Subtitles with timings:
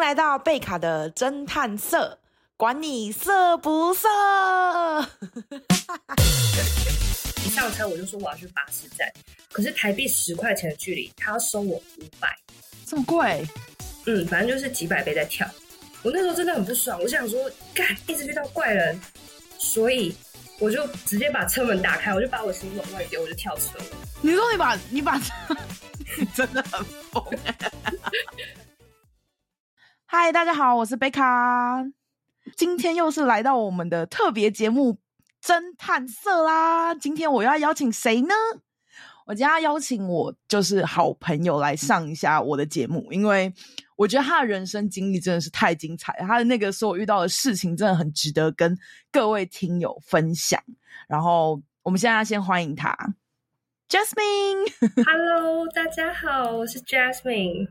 [0.00, 2.18] 迎来到贝卡的侦探社，
[2.56, 4.08] 管你色不色。
[7.44, 9.06] 一上车我就说我要去巴士站，
[9.52, 11.82] 可是台币十块钱的距离，他要收我五
[12.18, 12.34] 百，
[12.86, 13.46] 这么贵？
[14.06, 15.46] 嗯，反正就是几百倍在跳。
[16.02, 18.98] 我那时候真的很不爽，我想说，干，一直遇到怪人，
[19.58, 20.16] 所以
[20.58, 23.84] 我就直接把车门打开，我就把我行李往外丢，我就跳车了。
[24.22, 25.34] 你说你把你把车，
[26.16, 26.82] 你真的很
[27.12, 27.22] 疯。
[30.12, 31.86] 嗨，大家好，我是贝卡，
[32.56, 34.98] 今天又是来到我们的特别节目
[35.40, 36.92] 侦探社啦。
[36.92, 38.34] 今天我要邀请谁呢？
[39.24, 43.54] 我今天要邀请我就是好朋友来上一下我的节目，因为
[43.94, 48.76] 我觉得他的人生经历真的是太精彩，他的那个所遇到的事情真的很值得跟
[49.12, 50.60] 各位听友分享。
[51.06, 52.92] 然后我们现在先欢迎他
[53.88, 55.04] ，Jasmine。
[55.06, 57.68] Hello，大家好，我是 Jasmine。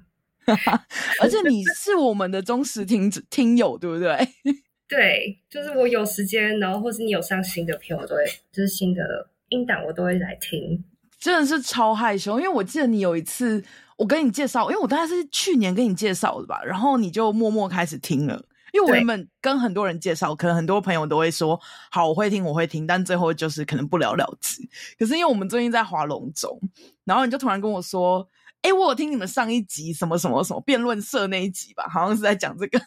[1.22, 4.18] 而且你是我们的忠实听听友，对不对？
[4.90, 10.84] 对，就是我有时间，然后或是你有上新的片，我都会，就是新的音档，我都会来听。
[11.20, 13.64] 真的是超害羞，因为我记得你有一次，
[13.98, 18.44] 我跟你介绍，因为我大概是去年跟你介绍的吧，然后你就默默开始听了。
[18.72, 21.60] 因为我原本跟很多人介绍，可能很多朋友都会说
[21.92, 24.62] 好，我会听，我会听，但最后就是可能不了了之。
[24.98, 26.60] 可是因为我们最近在划龙舟，
[27.04, 28.28] 然后你就突然跟我说。
[28.62, 32.80] 哎，我有听你们上一集什么什么什么辩论社那一集吧，好像是在讲这个。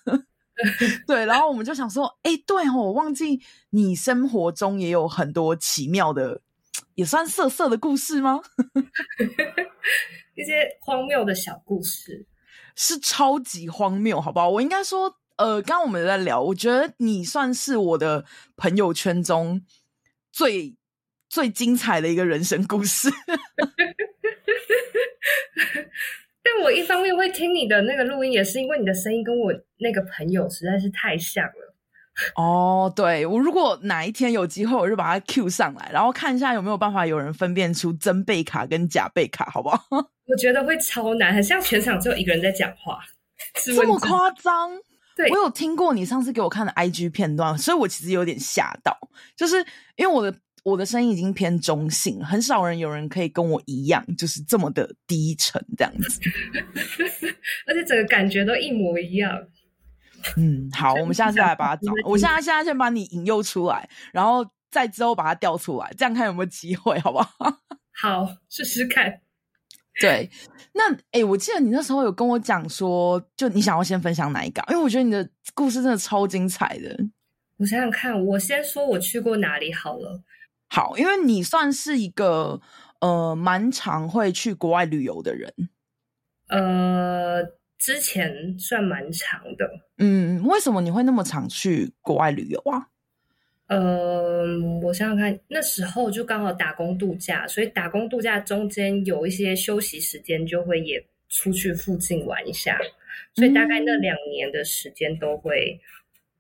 [1.06, 6.40] 对，然后我们就想说，哎，对哦，我忘记你生活中也有很多奇妙的，
[6.94, 8.40] 也算色色的故事吗？
[10.36, 12.26] 一些荒谬的小故事，
[12.76, 14.48] 是超级荒谬，好不好？
[14.50, 18.24] 我应该说，呃，刚刚我们在聊，我觉得你算是我的
[18.56, 19.62] 朋友圈中
[20.30, 20.76] 最
[21.33, 23.08] 最精彩的一个人生故事。
[26.44, 31.74] 但我一方面会听你的那个录音，也是因为你的声音跟我那个朋友实在是太像了。
[32.36, 39.83] 哦，对，我如果哪一天有机会，我就把它 Q 上来，然后看一下有没有办法有人分辨出真贝卡跟假贝卡，好不好？
[40.29, 43.01] 我觉得会超难，很像全场只有一个人在讲话，
[43.64, 44.79] 这么夸张？
[45.17, 48.95] 对，我有听过你上次给我看的 IG 片段，所以我其实有点吓到，
[49.35, 49.56] 就是
[49.96, 50.36] 因为我的。
[50.62, 56.20] 我的声音已经偏中性，很少人有人可以跟我一样，就是这么的低沉这样子，
[57.67, 59.46] 而且整个感觉都一模一样。
[60.36, 61.92] 嗯，好，我们下次来把它找。
[62.06, 67.58] 我现在现在先把你引诱出来，然后再之后把它调出来，这样看有没有机会，好不好？
[68.00, 69.20] 好，试试看。
[70.00, 70.30] 对，
[70.73, 74.64] 那哎、欸，我记得你那时候有跟我讲说，就你想要先分享哪一个？
[74.70, 76.96] 因为我觉得你的故事真的超精彩的。
[77.56, 80.23] 我想想看，我先说我去过哪里好了。
[80.74, 82.58] 好，因为你算是一个
[83.00, 85.52] 呃蛮常会去国外旅游的人，
[86.48, 87.44] 呃，
[87.77, 89.68] 之前算蛮长的。
[89.98, 92.88] 嗯，为什么你会那么常去国外旅游啊？
[93.66, 94.46] 呃，
[94.82, 102.78] 我想想看，那时候就刚好打工度假，所以打工度假中间有一些休息时间，就会也出去附近玩一下。
[103.34, 105.84] 所以大概那两年的时间都会，嗯、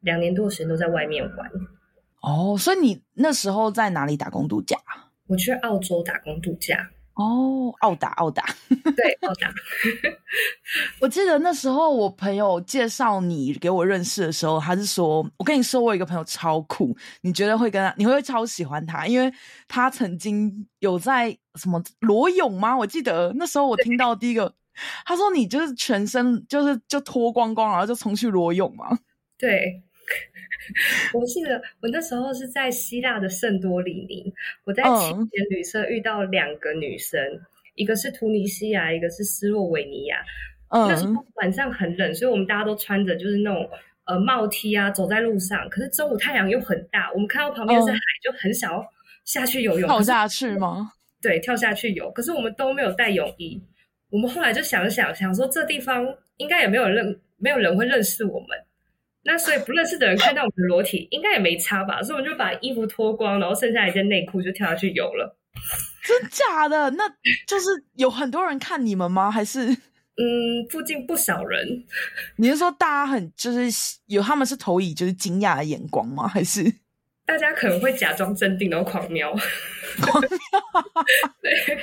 [0.00, 1.50] 两年多的时间都在外面玩。
[2.22, 4.76] 哦，所以你那时候在哪里打工度假？
[5.26, 6.90] 我去澳洲打工度假。
[7.14, 8.42] 哦，澳打，澳打，
[8.96, 9.52] 对，澳打。
[10.98, 19.30] 我记得那时候我朋友介绍你给我认识的时候，他是说，我跟你说，我有一个朋友超酷，你觉得会跟他，你会超喜欢他，因为
[19.68, 22.74] 他曾经有在什么裸泳吗？
[22.74, 24.54] 我记得那时候我听到第一个，
[25.04, 28.86] 他说你就是全身就是就脱光光，然后就冲去裸泳吗？
[29.36, 29.82] 对。
[31.12, 34.32] 我记得我那时候是在希腊的圣多里尼，
[34.64, 37.40] 我在青年旅社遇到两个女生，嗯、
[37.74, 40.16] 一个是突尼西亚，一个是斯洛维尼亚。
[40.68, 43.68] 嗯，那时候晚上很冷，所以我们大家都穿着就是那种
[44.04, 45.68] 呃帽 T 啊，走在路上。
[45.68, 48.82] 可是中午太阳又很大，我们看到旁边是海，嗯、就很想要
[49.24, 49.88] 下去游泳。
[49.88, 50.92] 跳下去吗？
[51.20, 52.10] 对，跳下去游。
[52.12, 53.60] 可是我们都没有带泳衣。
[54.08, 56.06] 我们后来就想想想说，这地方
[56.38, 58.48] 应该也没有认，没有人会认识我们。
[59.24, 62.02] 那所以不认识的人看到我们的裸体，应该也没差吧？
[62.02, 65.38] 所以我们就把衣服脱光，然后剩下一件内裤就跳下去游了。
[66.02, 66.90] 真假的？
[66.90, 67.08] 那
[67.46, 69.30] 就是有很多人看你们吗？
[69.30, 71.84] 还是嗯，附近不少人。
[72.36, 76.26] 你是说大家很就是有他们是投以就是惊讶的眼光吗？
[76.26, 76.64] 还是
[77.24, 79.30] 大家可能会假装镇定然后狂瞄？
[80.00, 80.30] 狂瞄。
[81.40, 81.78] 对。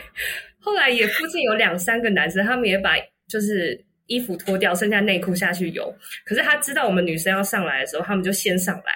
[0.59, 2.95] 后来也附近有两三个男生，他们也把
[3.29, 3.85] 就是。
[4.09, 5.95] 衣服脱掉，剩下内裤下去游。
[6.25, 8.93] 可是他知道我们女生要上来的时候，他们就先上来。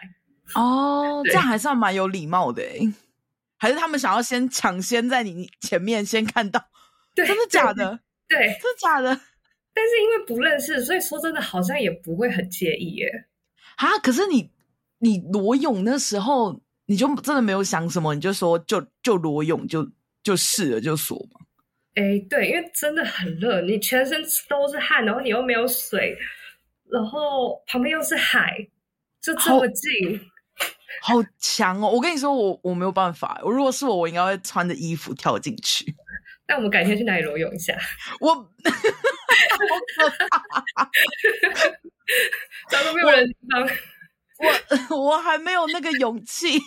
[0.56, 2.94] 哦，这样还算蛮有礼貌的诶。
[3.58, 6.62] 还是他们想要先抢先在你前面先看到？
[7.16, 7.98] 对，真的假的？
[8.28, 9.18] 对，真的假的？
[9.74, 13.26] 但是因为不认识，所以说真的好像也不会很介意耶。
[13.78, 14.52] 啊，可是你
[15.00, 19.90] 你裸泳那时候，你就真的没有想什么，你就说就就裸泳就
[20.22, 21.40] 就试了就说嘛。
[21.96, 26.18] 哎，对，因为真的很热，你全身都是汗，然后你又没有水，
[26.90, 28.58] 然后旁边又是海，
[29.22, 30.20] 就这么近，
[31.02, 31.90] 好， 好强哦！
[31.90, 35.96] 我跟你说，我我没有办法，我如果是我，我应该会穿着衣服跳进去。
[36.48, 37.78] 那我们改天去哪里裸泳一下？
[38.20, 38.36] 我，
[42.70, 43.70] 找个没有人的地方。
[44.90, 46.60] 我我还没有那个勇气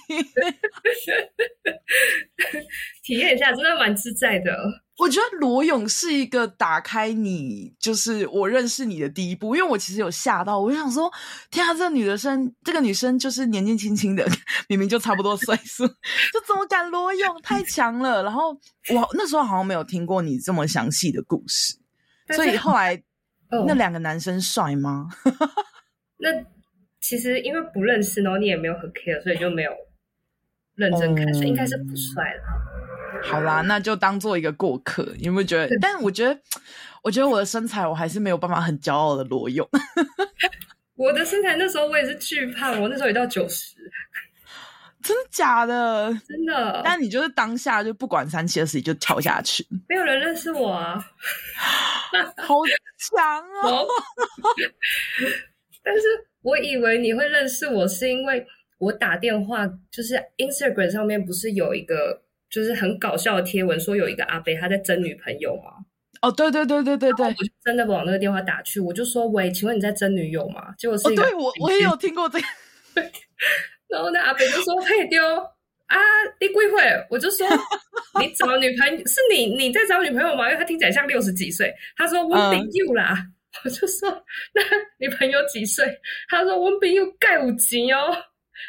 [3.02, 4.56] 体验一下，真的蛮自在的。
[4.98, 9.54] 我觉得裸泳是一个打开你，就是我认识你的第一步。
[9.54, 11.12] 因为我其实有吓到，我就想说，
[11.50, 14.26] 天啊，这个女的生，这个女生就是年纪轻轻的，
[14.68, 15.86] 明明就差不多岁数，
[16.32, 17.42] 就怎么敢裸泳？
[17.42, 18.22] 太强了！
[18.22, 21.76] 然后我那时候好像没有听过你这么详细的故事，
[22.34, 22.94] 所以后来、
[23.50, 25.08] 哦、那两个男生帅吗？
[26.18, 26.30] 那
[27.02, 29.70] 其实因为不认识，然后你也没有很 care，所以就没有
[30.74, 32.75] 认真看，所以应该是不帅了。
[33.22, 35.02] 好啦，那就当做一个过客。
[35.18, 35.76] 你有没有觉得？
[35.80, 36.40] 但我觉得，
[37.02, 39.68] 我觉得我的身材，我还是没有办法很骄傲的裸泳。
[40.96, 43.74] 我的身材那时候我也是巨胖，我那时候也到九十。
[45.02, 46.08] 真的假的？
[46.26, 46.80] 真的。
[46.84, 50.94] 但你就是当下就不管三七二十一就跳下去，没有人认识我啊，
[52.38, 52.56] 好
[52.98, 53.86] 强哦！
[55.84, 56.02] 但是
[56.42, 58.44] 我以为你会认识我，是因为
[58.78, 62.22] 我打电话，就是 Instagram 上面不是有一个。
[62.50, 65.72] 就是很搞笑的贴文，说有一个阿伯他在征女朋友嘛。
[66.22, 72.46] 哦，对对对对对对，我就真的往那个电话打去，我就说：“喂，请问你在征女友吗？”结果是一个、哦，对我我也有听过这个。
[73.88, 75.22] 然后那阿伯就说：“嘿丢
[75.86, 75.98] 啊，
[76.40, 77.46] 你几岁？”我就说
[78.18, 81.72] ：“你找女朋友是你你在找女朋友吗？”因为他听起来像六十几岁。
[81.96, 83.14] 他说：“我朋友啦。
[83.18, 83.32] 嗯”
[83.64, 84.10] 我就说
[84.52, 84.62] ：“那
[84.98, 85.86] 女朋友几岁？”
[86.28, 88.16] 他说：“我朋友盖五级哦。”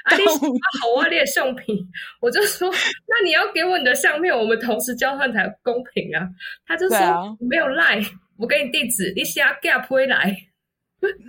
[0.04, 1.78] 啊，你好啊，你的相片，
[2.19, 2.69] 我就说，
[3.07, 6.28] 那你要给我你的相片，我们同时交换才公平啊。
[6.66, 8.01] 他就说、啊、没有赖，
[8.38, 10.36] 我给你地址，你下 gap 回来。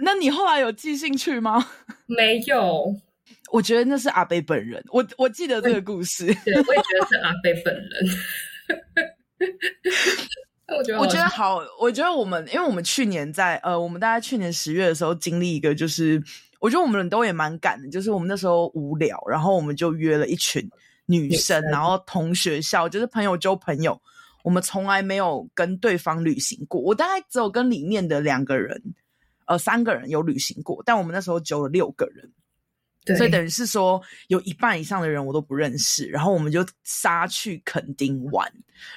[0.03, 1.67] 那你后来有寄信去吗？
[2.07, 2.95] 没有，
[3.53, 4.83] 我觉得那是阿贝本人。
[4.93, 7.85] 我我记得这个故事，对，我也觉得是阿贝本人。
[10.79, 16.23] 我觉得，我觉得好，我觉得我们，因为我们去年在呃，我们大概去年十月的时候经历一个就是。
[16.59, 20.69] 我觉得我们都也蛮赶的，就是我们那时候无聊，然后我们就约了一群
[21.07, 24.01] 女生，然后同学校，就是朋友揪朋友。
[24.45, 28.81] 我们从来没有跟对方旅行过，我大概只有跟里面的两个人，
[29.47, 32.33] 呃，三个人有旅行过，但我们那时候只有六个人，
[33.05, 38.51] 对，所以等于是说有一半以上的人我都不认识，然后我们就杀去垦丁玩，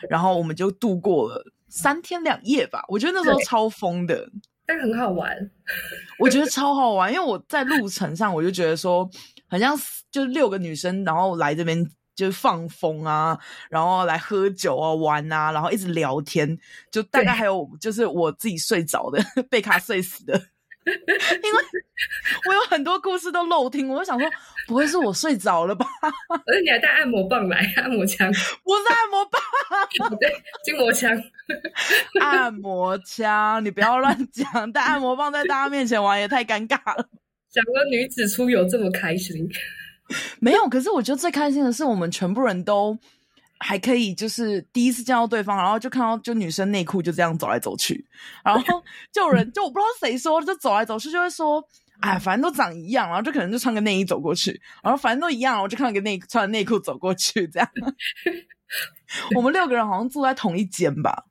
[0.09, 2.85] 然后我们就度过了三天两夜吧。
[2.87, 4.29] 我觉得那时候超疯的。
[4.71, 5.37] 但很好玩，
[6.17, 9.09] 我觉得超好玩，因为我在路程上我就觉得说，
[9.49, 9.77] 好像
[10.09, 11.85] 就是六个女生，然后来这边
[12.15, 13.37] 就是放风啊，
[13.69, 16.57] 然后来喝酒啊、玩啊，然后一直聊天，
[16.89, 19.21] 就大概还有就是我自己睡着的，
[19.51, 20.41] 被卡睡死的。
[20.87, 21.61] 因为
[22.47, 24.27] 我有很多故事都漏听，我就想说，
[24.71, 25.85] 不会是我睡着了吧？
[26.47, 28.27] 而且你还带按摩棒来，按摩枪，
[28.63, 30.33] 不是按摩棒， 对，
[30.63, 31.11] 筋膜枪，
[32.21, 37.07] 按摩枪，你不要乱讲，带按摩棒在大家面前玩也太尴尬了。
[37.51, 39.47] 讲个女子出游这么开心，
[40.39, 42.97] 没有，可是我觉得最开心的是我们全部人都。
[43.63, 48.03] 还可以，就是第一次见到对方，然后就看到就女生内裤就这样走来走去，
[48.43, 51.63] 然后就有人就我不知道谁说，就走来走去就会说，
[52.01, 57.69] 哎，反正都长一样，然后就可能就穿个内衣走过去，然后反正都一样，我就看到个内穿内裤走过去这样。
[59.35, 61.25] 我们六个人好像住在同一间吧？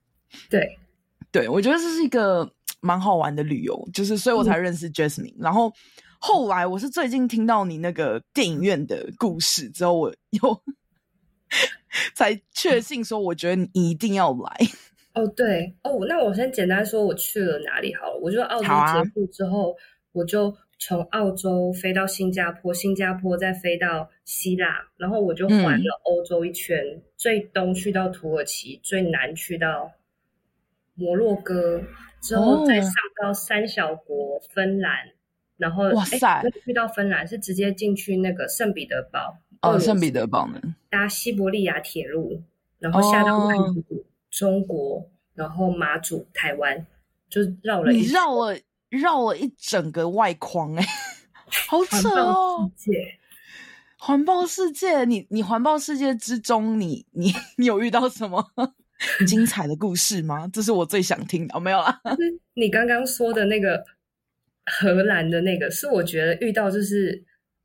[0.49, 0.79] 对，
[1.31, 2.51] 对，我觉得这是一个
[2.81, 5.41] 蛮好玩的旅游，就是所以我才认识 Jasmine，嗯。
[5.41, 5.73] 然后
[6.19, 10.63] 后来我是最近听到你那个电影院的故事之后，我又。
[12.15, 14.57] 才确信说，我觉得你一定要来。
[15.15, 18.17] 哦，对哦，那我先简单说我去了哪里好了。
[18.23, 19.75] 我就澳洲结束之后，啊、
[20.13, 29.93] 我就从澳洲飞到新加坡，新加坡再飞到希腊，然后我就环了欧洲一圈，嗯、最东去到土耳其，最南去到
[30.95, 31.83] 摩洛哥，
[32.23, 35.13] 之后再上到三小国芬兰，哦、
[35.59, 39.37] 然后哇塞，去到芬兰是直接进去那个圣彼得堡。
[39.63, 40.61] 哦，圣彼得堡呢？
[40.89, 42.43] 搭西伯利亚铁路，
[42.79, 46.87] 然后下到曼谷、哦、中国，然后马祖、台湾，
[47.29, 47.99] 就绕了一。
[47.99, 48.59] 你绕了
[48.91, 50.85] 绕了一整个外框哎，
[51.69, 52.71] 好扯哦！
[53.97, 58.45] 环抱世界，你你环抱世界之中，你你你有遇到什么
[59.27, 60.49] 精彩的故事吗？
[60.53, 61.57] 这是我最想听的。
[61.57, 62.01] 哦，没有啦。
[62.55, 63.85] 你刚刚说的那个
[64.67, 67.23] 荷兰的那个，是我觉得遇到就是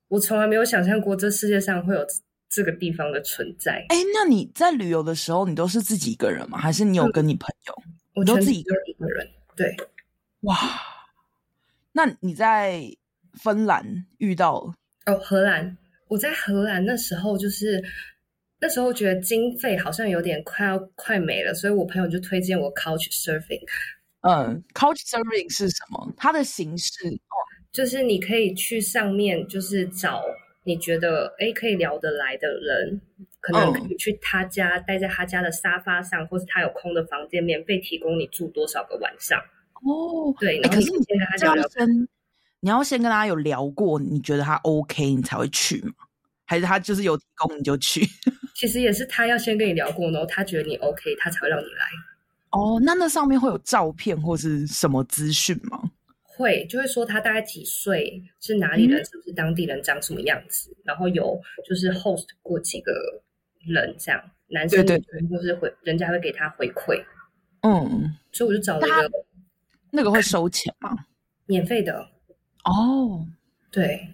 [0.09, 2.05] 我从来没有想象过这世界上会有
[2.49, 3.85] 这个地方的存在。
[3.89, 6.57] 哎，那你在旅游的时候，你都是自己一个人吗？
[6.57, 7.73] 还是你有跟你朋友？
[7.85, 9.27] 嗯、我都自己一个人，一个人。
[9.55, 9.75] 对，
[10.41, 10.57] 哇，
[11.95, 12.83] 那你在
[13.41, 14.73] 芬兰遇到
[15.05, 15.77] 哦，荷兰。
[16.09, 17.83] 我在荷兰那时候就是。
[18.57, 23.61] 那时候觉得经费好像有点快要快没了，所以我朋友就推荐我 Couch Surfing。
[24.21, 26.11] 嗯，Couch Surfing 是什么？
[26.17, 27.35] 它的形式哦，
[27.71, 30.23] 就是你可以去上面，就是找
[30.63, 33.01] 你觉得诶可以聊得来的人，
[33.41, 39.39] 可能可以去他家，待在他家的沙发上，或是他有空的房间，免费提供你住多少个晚上。
[39.85, 41.63] 哦，对，可是你先跟他聊聊，
[42.59, 45.93] 你要先跟他有聊过，你觉得他 OK，你才会去吗？
[46.45, 48.05] 还是他就是有提供你就去？
[48.55, 51.85] 其实也是他要先跟你聊过，然后他觉得你 OK，他才会让你来。
[52.51, 55.91] 哦，那那上面会有照片或是什么资讯吗？
[56.23, 62.91] 会，就会说他大概几岁，是哪里人，嗯、是不是当地人，长什么样子，然后有就是 host 过几个
[63.65, 67.01] 人这样，男生对对对，或是会人家会给他回馈。
[67.61, 69.11] 嗯，所以我就找了一个，
[69.95, 70.95] 那个会收钱吗？
[71.47, 72.05] 免费的。
[72.65, 73.25] 哦，
[73.71, 74.07] 对。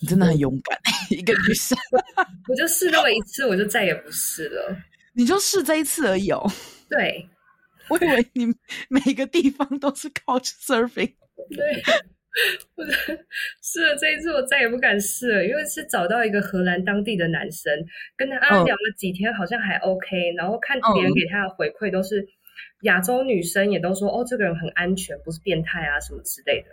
[0.00, 0.78] 你真的很勇敢，
[1.10, 1.76] 一个女生。
[2.48, 4.76] 我就试那么一次，我就再也不试了。
[5.12, 6.40] 你就试这一次而已哦。
[6.88, 7.28] 对，
[7.90, 8.46] 我以为你
[8.88, 11.14] 每个地方都是 Couch Surfing。
[11.50, 11.82] 对，
[12.76, 12.84] 我
[13.60, 17.72] 试了这一次，我再也不敢试了，因为是找到一个荷兰当地的男生，
[18.16, 20.36] 跟他聊了几天，好像还 OK，嗯。
[20.36, 22.24] 然后看别人给他的回馈，都是
[22.82, 26.68] 亚洲女生也都说，哦，这个人很安全，不是变态啊什么之类的。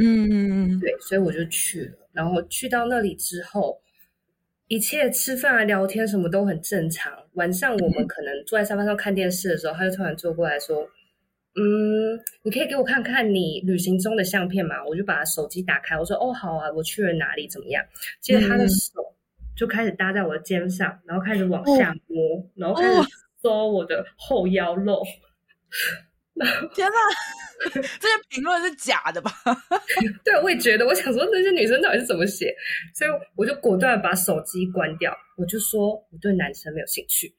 [0.00, 2.08] 嗯，对，所以我就去了。
[2.12, 3.80] 然后去到那里之后，
[4.68, 7.12] 一切吃饭啊、聊天什么都很正常。
[7.32, 10.88] 晚上我们可能坐在沙发上看电视的时候，他就突然坐过来说
[11.58, 17.48] ：“嗯，你可以给我看看你旅行中的相片吗？”我就把手机打开，我说：“哦，好啊，我去了哪里？
[17.48, 17.84] 怎么样？”
[18.22, 18.92] 接着他的手
[19.56, 23.00] 就开始搭在我的肩上，然后开始往下摸，然后开始
[23.42, 25.02] 搜我的后腰肉。
[26.74, 26.96] 天哪，
[27.72, 29.32] 这些评论是假的吧？
[30.24, 30.86] 对，我也觉得。
[30.86, 32.54] 我想说，那些女生到底是怎么写？
[32.94, 35.12] 所以我就果断把手机关掉。
[35.36, 37.34] 我就说，我对男生没有兴趣，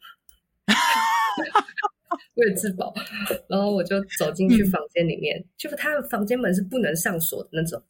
[2.35, 2.93] 为了自保。
[3.47, 7.81] 然后我就走进去房间里面，嗯、就是他的房间门是不能上锁的那种。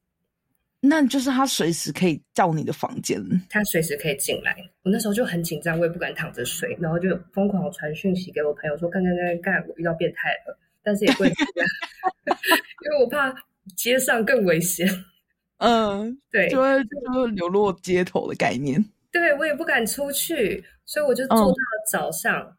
[0.81, 4.55] 那就是他随时可以到你的房间，他随时可以进来。
[4.83, 11.27] 我那时候就很紧张，我也不敢躺着睡，然后就疯狂传讯息给我朋友说：“看看看看，我遇到变态了。”但是也不会，
[12.86, 13.36] 因为我怕
[13.75, 14.88] 街上更危险。
[15.57, 16.81] 嗯，对，就会
[17.36, 18.83] 流落街头的概念。
[19.12, 21.55] 对，我也不敢出去，所以我就做到了
[21.91, 22.41] 早上。
[22.41, 22.55] 嗯、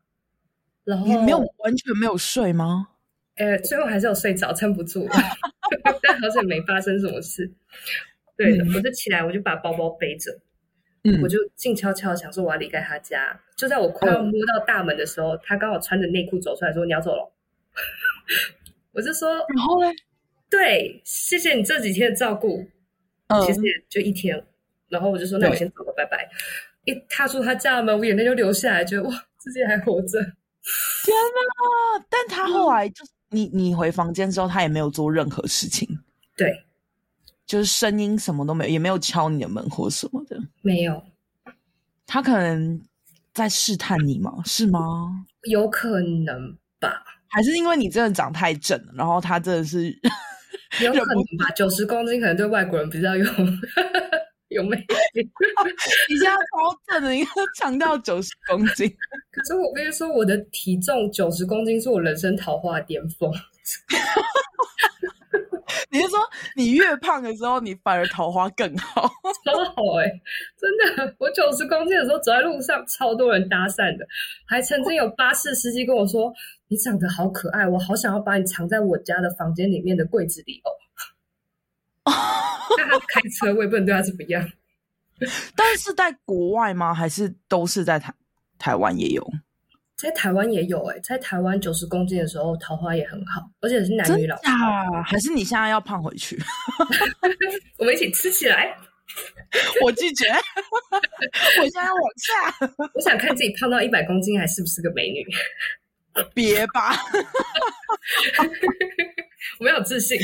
[0.84, 2.88] 然后你没有完全没有睡吗？
[3.36, 5.08] 呃，最后还是有睡着，撑不住。
[6.02, 7.50] 但好像没发生什么事。
[8.40, 10.32] 对、嗯，我就起来，我就把包包背着，
[11.04, 13.38] 嗯，我就静悄悄想说我要离开他家。
[13.54, 17.30] 就在我快要摸到大门的时候，嗯、他刚好穿着内裤走出来说：“你要走了。
[18.92, 19.92] ”我就说，然后呢？
[20.48, 22.66] 对，谢谢你这几天的照顾。
[23.26, 24.42] 嗯，其实也就一天。
[24.88, 26.26] 然后我就说，那我先走了，拜拜。
[26.86, 30.18] 一踏出他家门，我眼泪就流下来，觉得哇，自己还活着。
[30.18, 32.04] 天哪！
[32.08, 35.86] 但他后来就、嗯、你你回房间之后，他也没有做任何事情。
[36.36, 36.64] 对，
[37.50, 40.40] 就是声音什么都没有，也没有敲你的门或什么的。
[40.62, 41.02] 没有。
[42.06, 42.80] 他可能
[43.34, 44.40] 在试探你吗？
[44.44, 45.26] 是吗？
[45.48, 47.02] 有可能吧。
[47.26, 49.90] 还是因为你真的长太正了，然后他真的是
[50.80, 51.50] 有可能吧？
[51.56, 53.24] 九十公斤可能对外国人比较有
[54.50, 54.86] 有魅力。
[56.08, 58.88] 你现在超正的，应该强调九十公斤。
[59.32, 63.28] 可是我跟你说，我的体重九十公斤是我人生桃花巅峰。
[65.90, 66.18] 你是说
[66.56, 69.02] 你越胖的时候，你反而桃花更好？
[69.44, 70.22] 超好哎、欸！
[70.56, 74.06] 真的，我九十公斤的时候走在路上，超多人搭讪的，
[74.46, 76.32] 还曾经有 巴士司机跟我说。
[76.72, 80.70] 你长得好可爱，我好想要把你藏在我家的房间里面的柜子里哦。
[82.78, 84.48] 但他开车，我也不能对他怎么样。
[85.56, 86.94] 但是在国外吗？
[86.94, 88.14] 还是都是在台
[88.56, 89.32] 台湾也有？
[90.00, 94.50] 在台湾也有哎、欸，在台湾九十公斤的时候，桃花也很好，而且是男女老少。
[95.04, 96.40] 还是你现在要胖回去？
[97.76, 98.74] 我们一起吃起来。
[99.84, 100.24] 我拒绝。
[101.58, 102.68] 我现在要往下。
[102.94, 105.26] 我想看自己胖到一百公斤还是不是个美女。
[106.34, 106.96] 别吧，
[109.58, 110.18] 我没有自信。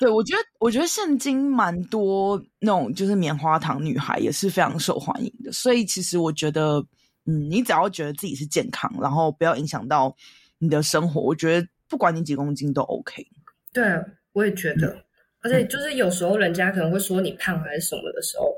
[0.00, 6.84] 对，我觉得，我觉得现今蛮多那种就是棉花糖女孩也是非常受欢迎的，所以其实我觉得
[7.24, 10.14] 嗯，你只要觉得自己是健康，然后不要影响到
[10.58, 13.24] 你的生活，我觉得不管你几公斤都 OK。
[13.72, 13.84] 对，
[14.32, 15.04] 我也觉得，嗯、
[15.42, 18.52] 而且就是有时候人家可能会说你胖还是什么的时候，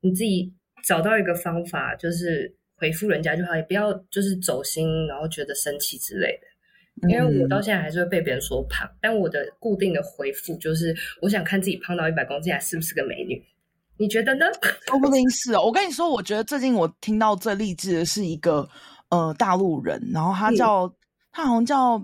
[0.00, 0.52] 你自己
[0.84, 7.08] 找到一个方法，就是回复人家就好，也不要就是走心，然后觉得生气之类的。
[7.08, 13.40] 因为我到现在还是会被别人说胖，嗯、但我的固定的回复就是，我想看自己胖到一百公斤还是不是个美女。
[13.98, 14.46] 你觉得呢？
[14.86, 15.62] 说不定是哦。
[15.62, 18.68] 我跟你说，我觉得最近我听到最励志的是一个
[19.08, 20.94] 呃大陆人，然后他叫、嗯、
[21.32, 22.00] 他好像叫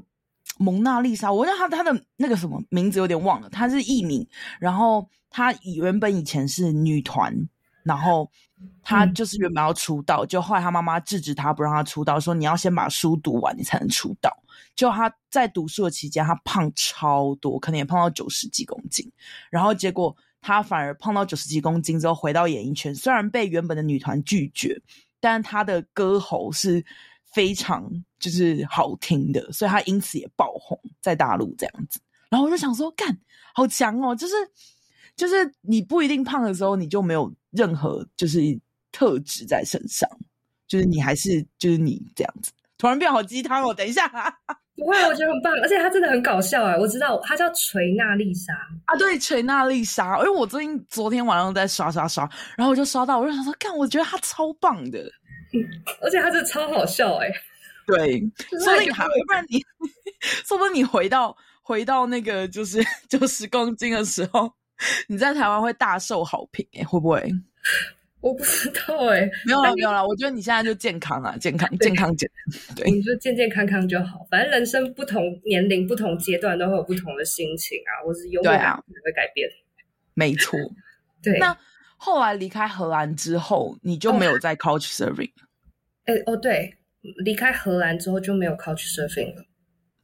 [0.59, 4.27] 蒙娜丽莎，我觉得他他的那个什么名字有点忘了，他是艺名。
[4.59, 7.33] 然后他原本以前是女团，
[7.85, 8.29] 然后
[8.83, 14.31] 他就是原本要出道，嗯、就后来他妈妈制止他不让他出道，说你要先把书读完，你才能出道。
[14.75, 19.09] 就他在读书的期间，他胖超多，可能也胖到九十几公斤，
[19.49, 20.17] 然后结果。
[20.47, 24.79] 他反而胖到九十几公斤之后回到演艺圈，虽然被原本的女团拒绝，
[25.19, 26.85] 但他的歌喉是
[27.33, 31.99] 非常就是好听的，所以他因此也爆红在大陆这样子。
[32.29, 33.19] 然后我就想说，干
[33.55, 34.15] 好强哦！
[34.15, 34.35] 就是
[35.17, 38.39] 就是你不一定胖的时候，你就没有任何就是
[38.93, 40.07] 特质在身上，
[40.69, 42.53] 就是你还是就是你这样子。
[42.85, 43.73] 突然变好鸡汤哦！
[43.73, 44.07] 等一下。
[44.76, 46.76] 不会，我觉得很棒，而且他真的很搞笑哎！
[46.76, 48.53] 我知道他叫锤娜丽莎
[48.85, 50.19] 啊，对，锤娜丽莎。
[50.19, 54.99] 因为我最近昨天晚上在刷刷刷，然后我就刷到，我就想说，看，我觉得他超棒的，
[55.55, 55.64] 嗯、
[56.03, 57.33] 而且他真的超好笑哎！
[57.87, 58.21] 对，
[58.62, 59.64] 说不定还，不然你，
[60.45, 64.53] 说不定你回到回到那个就是九十公斤的时候，
[65.09, 67.33] 你在台湾会大受好评哎，会不会？
[68.25, 70.07] 我不知道哎、欸，没有了，没有了。
[70.07, 72.26] 我觉得你现在就健康啊，健康，健康，健。
[72.75, 74.26] 对，你就健健康康就好。
[74.31, 79.47] 反正人生不同年龄、不同阶段都会有不同的心情啊，或是幽默感也会改变。
[80.14, 80.59] 没错，
[81.23, 81.38] 对。
[81.38, 81.54] 那
[81.99, 85.31] 后来离开荷兰之后，你就没有在 Couch Surfing？
[86.07, 86.75] 哎、哦，欸、哦，对，
[87.23, 89.45] 离开荷兰之后就没有 Couch Surfing 了。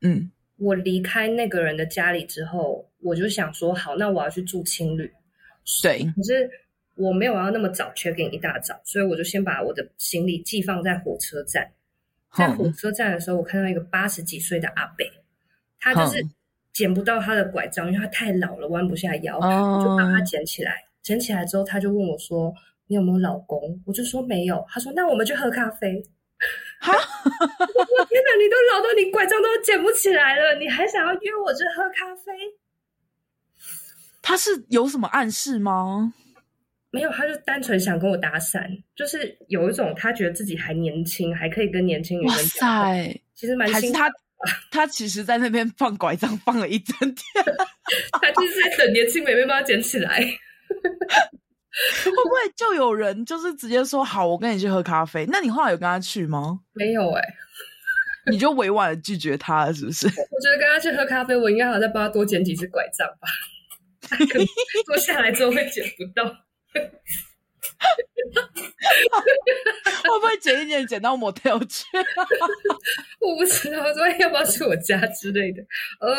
[0.03, 5.11] 嗯，我离开那个人的家里之后，我就想说，好，那我要去住青旅。
[5.83, 6.51] 对，可是。
[7.01, 11.73] 我没有要那么早 check in 一大早，所以我就先把我的行李寄放在火车站。
[12.37, 15.05] 在火车站的时候，我看到一个八十几岁的阿伯，
[15.81, 16.25] 他就是
[16.73, 20.85] 捡不到他的拐杖，因为他太老了，弯不下腰，我就帮他捡起来。
[21.03, 22.55] 捡起来之后，他就问我说
[22.87, 24.65] ：“你有没有老公？”我就说没有。
[24.69, 26.01] 他说：“那我们去喝咖啡。”
[26.79, 32.33] 哈，我说天哪，你都老到你拐杖都捡不起来了，你还想要约我去喝咖啡？
[34.23, 36.13] 他是有什么暗示吗？
[36.93, 42.69] 没有，他就单纯想跟我搭讪，就是有一种他觉得自己还年轻，还可以跟年轻女生讲。
[42.69, 43.75] 哇塞，其实蛮新。
[43.75, 44.11] 还是他，
[44.71, 47.45] 他其实在那边放拐杖放了一整天，
[48.21, 50.19] 他就是在等年轻美眉帮他捡起来。
[52.05, 55.25] 会不会就有人就是直接说好，我跟你去喝咖啡？
[55.31, 56.59] 那你后来有跟他去吗？
[56.73, 57.35] 没有哎、欸，
[58.33, 60.07] 你就委婉的拒绝他了，是不是？
[60.11, 63.29] 我觉得跟他去喝咖啡，我应该还要再帮他多捡几只拐杖吧。
[64.03, 64.47] 他可能
[64.85, 66.35] 坐下来之后会捡不到。
[70.03, 71.85] 会不会捡一捡捡到 motel 去？
[73.21, 75.63] 我不知道，说要不要去我家之类的。
[76.01, 76.15] 呃，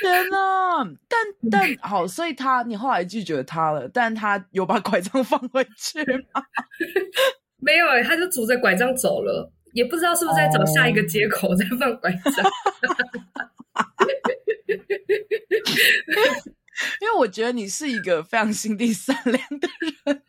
[0.00, 0.84] 天哪！
[1.08, 1.18] 但
[1.50, 6.02] 但好，所以他你后来拒绝他了，但他有把拐杖放回去
[6.32, 6.42] 吗？
[7.58, 12.50] 没有他就拄着拐杖走了，也不知道是不是在找下一个接口再放拐杖。
[17.00, 19.68] 因为我觉得你是一个非常心地善良的
[20.04, 20.22] 人，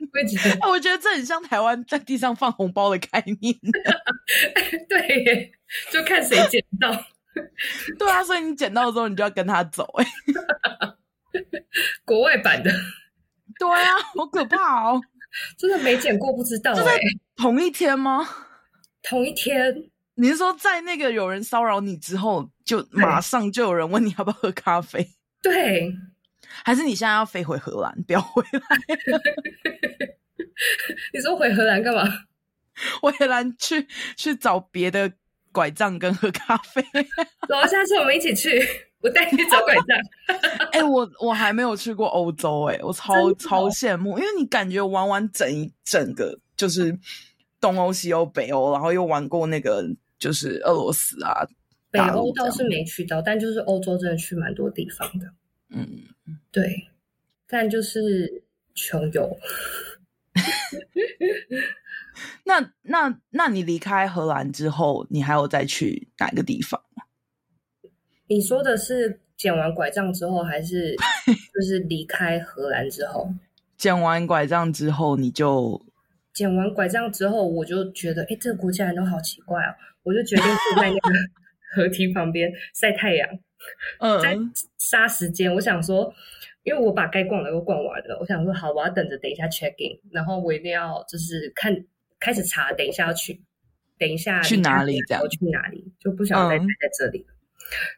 [0.69, 3.55] 我觉得这很像台湾在地上放红包的概念。
[4.89, 5.51] 对，
[5.91, 6.89] 就看谁捡到。
[7.99, 9.83] 对啊，所以你捡到之后，你就要跟他走。
[9.97, 10.05] 哎，
[12.03, 12.71] 国外版的。
[13.59, 15.01] 对啊，好可怕哦！
[15.57, 16.73] 真的没捡过，不知道。
[16.73, 16.97] 哎，
[17.35, 18.27] 同一天吗？
[19.03, 19.75] 同一天。
[20.15, 25.07] 你是说在那个有人骚扰你之后，就马上就有人问你要不要喝咖啡？
[25.43, 25.93] 对。
[26.63, 28.61] 还是你现在要飞回荷兰，不要回来？
[31.13, 32.03] 你说回荷兰干嘛？
[33.01, 35.11] 回荷兰去去找别的
[35.51, 36.81] 拐杖跟喝咖啡。
[37.47, 38.61] 走，下次我们一起去，
[39.01, 39.97] 我带你去找拐杖。
[40.71, 46.97] 哎、欸，我我还没有去过欧洲、欸，哎，我超超羡慕，因为你感觉玩完整一整个就是
[47.59, 49.83] 东欧、西欧、北欧，然后又玩过那个
[50.19, 51.47] 就是俄罗斯啊。
[51.89, 55.25] 北欧倒是没去到，但就是欧洲真的去蛮多地方的。
[55.69, 56.03] 嗯，
[56.51, 56.87] 对，
[57.47, 59.37] 但就是穷游。
[62.45, 67.03] 那那那你离开荷兰之后，你还有再去哪个地方吗？
[68.27, 70.95] 你说的是捡完拐杖之后，还是
[71.53, 73.29] 就是离开荷兰之后？
[73.77, 75.85] 捡完拐杖之后，你就
[76.33, 81.09] 捡完拐杖之后，我就觉得，哎，这个国家人都好奇怪哦，我就决定住在那个
[81.75, 83.27] 河堤旁边晒太阳，
[83.99, 84.37] 嗯，在
[84.77, 85.53] 杀时间。
[85.53, 86.13] 我想说，
[86.63, 91.85] 因为我把该逛的都逛完了，我想说，好，我要等着等一下 check in，然后我一定要就是看
[92.19, 93.41] 开始查，等一下要去，
[93.97, 97.25] 等一下去哪里这样，我去哪里，就不想再待在这里。
[97.27, 97.33] 嗯、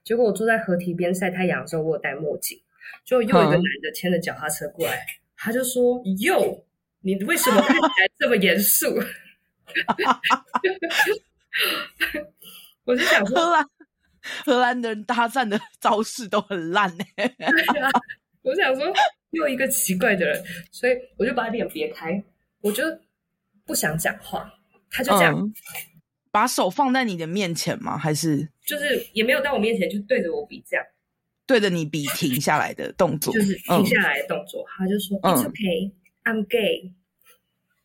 [0.04, 2.60] 结果我坐在河堤边晒太阳的时候，我有戴墨镜，
[3.06, 6.66] 就又一个男的牵着脚踏车过来，嗯、他就说：“哟。”
[7.02, 8.88] 你为什么看起来这么严肃？
[12.84, 13.40] 我就想说，
[14.46, 17.90] 荷兰的人搭讪的招式都很烂哎、啊。
[18.42, 18.94] 我想说，
[19.32, 22.24] 又一个奇怪的人，所以我就把脸别开，
[22.62, 22.84] 我就
[23.66, 24.52] 不想讲话。
[24.90, 25.54] 他就这样、嗯，
[26.32, 27.98] 把手放在你的面前吗？
[27.98, 30.86] 还是就是也没有在我面前，就对着我比这样，
[31.46, 34.64] 对着你比停下来的动作，就是停下来的动作。
[34.64, 35.92] 嗯、他就说：“It's okay。”
[36.26, 36.94] I'm gay，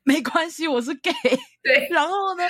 [0.02, 1.12] 没关系，我是 gay。
[1.62, 2.44] 对，然后呢？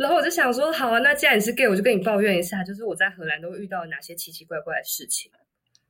[0.00, 5.30] 然后我就想说，好啊，那既然你是 gay，我就跟你抱怨一下，就是我在荷兰都会遇到哪些奇奇怪怪的事情。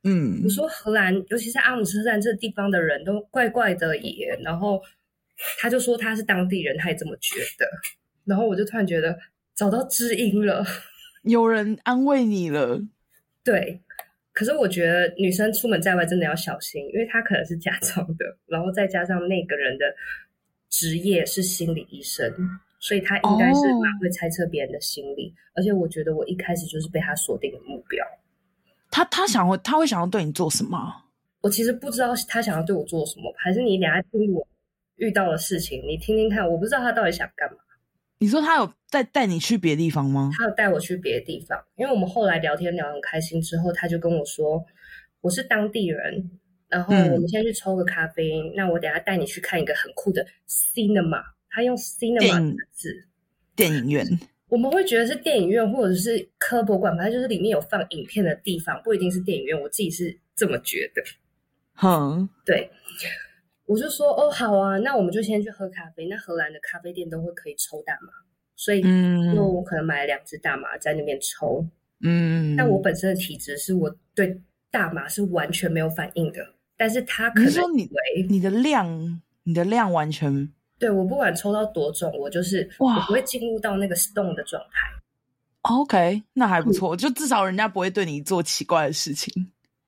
[0.03, 4.37] 嗯，我说荷兰，尤其是阿姆斯特丹这个地方的人都怪怪的耶。
[4.43, 4.81] 然后
[5.59, 7.65] 他就说他是当地人，他也这么觉得。
[8.25, 9.17] 然后我就突然觉得
[9.55, 10.65] 找到知音了，
[11.23, 12.81] 有人安慰你了。
[13.45, 13.79] 对。
[14.33, 19.85] 可是我觉得女生出门在外真的要小心，因为她可能是假装的，然后再加上那个人的
[20.69, 22.33] 职业是心理医生，
[22.81, 25.29] 所以他应该是蛮会猜测别人的心理。
[25.29, 28.05] 哦、而且我觉得我一开始就是被他锁定的目标。
[28.89, 30.93] 他他想会他会想要对你做什么？
[31.39, 34.45] 我其实不知道他想要对我做什么，还是你等下听我
[34.97, 37.57] 遇到的事情，你听听看，我不知道他到底想干嘛。
[38.19, 40.29] 你说他有带带你去别的地方吗？
[40.37, 44.63] 他有带我去别的地方，因为我们后来聊天聊得很开心之后，他就跟我说
[45.21, 46.29] 我是当地人，
[46.67, 53.05] 然后我们先去抽个咖啡，嗯、那我等下带你去看一个很酷的 cinema，他用 cinema 的字，
[53.55, 54.07] 电影院，
[54.49, 61.03] 我们会觉得是电影院或者是科博馆，反正就是里面有放影片的地方，不一定是电影院，我自己是这么觉得。
[61.83, 62.69] 嗯，对，
[63.65, 68.13] 我就说哦好啊，那我们就先去喝咖啡，那荷兰的咖啡店都会可以抽大麻。
[68.55, 71.65] 所以，因为我可能买了两支大麻在那边抽，
[72.03, 76.45] 嗯，但我本身的体质是我对大麻是完全没有反应的，
[76.77, 80.47] 但是他可能以为你，你的量，你的量完全
[80.81, 84.91] 对我不管抽到多重，我就是哇，我不会进入到那个 stone 的状态。
[85.61, 89.31] OK，那还不错，嗯，就至少人家不会对你做奇怪的事情。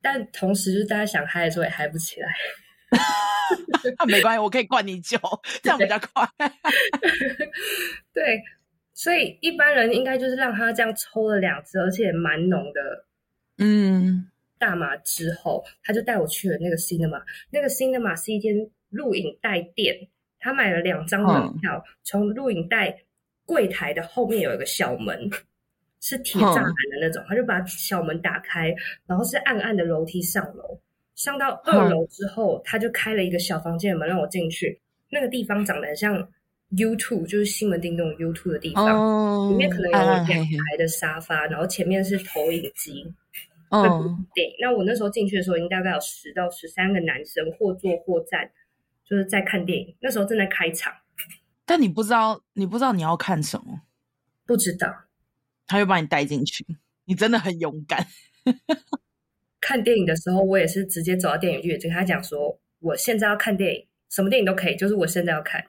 [0.01, 2.31] 但同时，就大家想嗨的时候也嗨不起来。
[4.07, 5.17] 没关系，我可以灌你酒，
[5.63, 6.29] 这样比较快。
[8.13, 8.39] 对。
[8.95, 13.05] 所以一般人应该就是让他这样抽了两支，而且蛮浓的，
[13.57, 14.29] 嗯，
[14.59, 17.19] 大麻之后，他就带我去了那个 cinema。
[17.49, 18.55] 那个 cinema 是一间
[18.91, 19.95] 录影带店，
[20.43, 22.95] 他买了两张门票，从录影带
[23.45, 25.29] 柜台的后面有一个小门，
[26.01, 28.75] 是铁栅栏的那种，他就把小门打开，
[29.07, 30.79] 然后是暗暗的楼梯上楼，
[31.15, 34.79] 上到二楼之后，他就开了一个小房间的门让我进去，
[35.09, 36.27] 那个地方长得很像。
[36.75, 43.05] YouTube 就是西门町那种 YouTube 的地方，oh, 里面可能有两排的沙发，uh, 然后前面是投影机。
[43.69, 44.55] 嗯，电影。
[44.59, 48.49] 那我那时候进去的时候，已经大概有十到十三个男生或坐或站，
[49.05, 49.95] 就是在看电影。
[50.01, 50.93] 那时候正在开场，
[51.65, 53.81] 但你不知道，你不知道你要看什么，
[54.45, 55.05] 不知道，
[55.67, 56.65] 他会把你带进去。
[57.05, 58.07] 你真的很勇敢。
[59.59, 65.65] 看电影的时候，我也是直接走到电影院，就跟他讲说，我现在要看电影，什么电影都可以，就是我现在要看。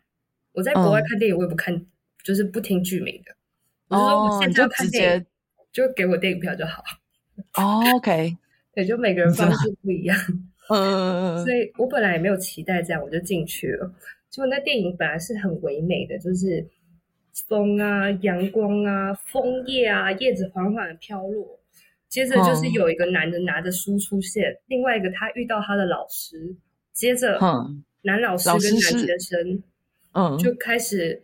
[0.53, 1.87] 我在国外看电影，我也不看，嗯、
[2.23, 3.35] 就是不听剧名的。
[3.89, 5.27] 我就说我现在要看电影，
[5.73, 6.83] 就给我电影票就好。
[7.55, 8.37] 哦，OK，
[8.73, 10.17] 对，就每个人方式不一样。
[10.71, 13.93] 嗯，所以我本来也没有期待这样，我就进去了。
[14.31, 16.67] 结果那电影本来是很唯美的，就是
[17.49, 21.59] 风啊、阳光啊、枫叶啊，叶子缓缓的飘落。
[22.09, 26.57] 接着就是有一个男的拿着书出现，嗯、另外一个他遇到他的老师，
[26.93, 27.39] 接着
[28.03, 29.63] 男老师跟男学生。
[30.17, 31.21] 嗯，就开始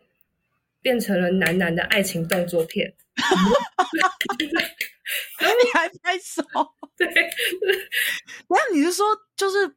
[0.82, 2.92] 变成了男男的爱情动作片，
[5.38, 6.42] 然后你还拍手，
[7.08, 7.08] 对，
[8.48, 9.74] 那你是说就是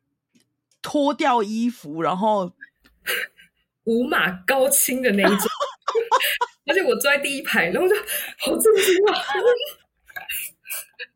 [0.82, 2.54] 脱掉衣服，然后
[3.86, 5.48] 五马高清的那一种，
[6.68, 7.96] 而且我坐在第一排，然后就
[8.40, 9.14] 好震惊啊！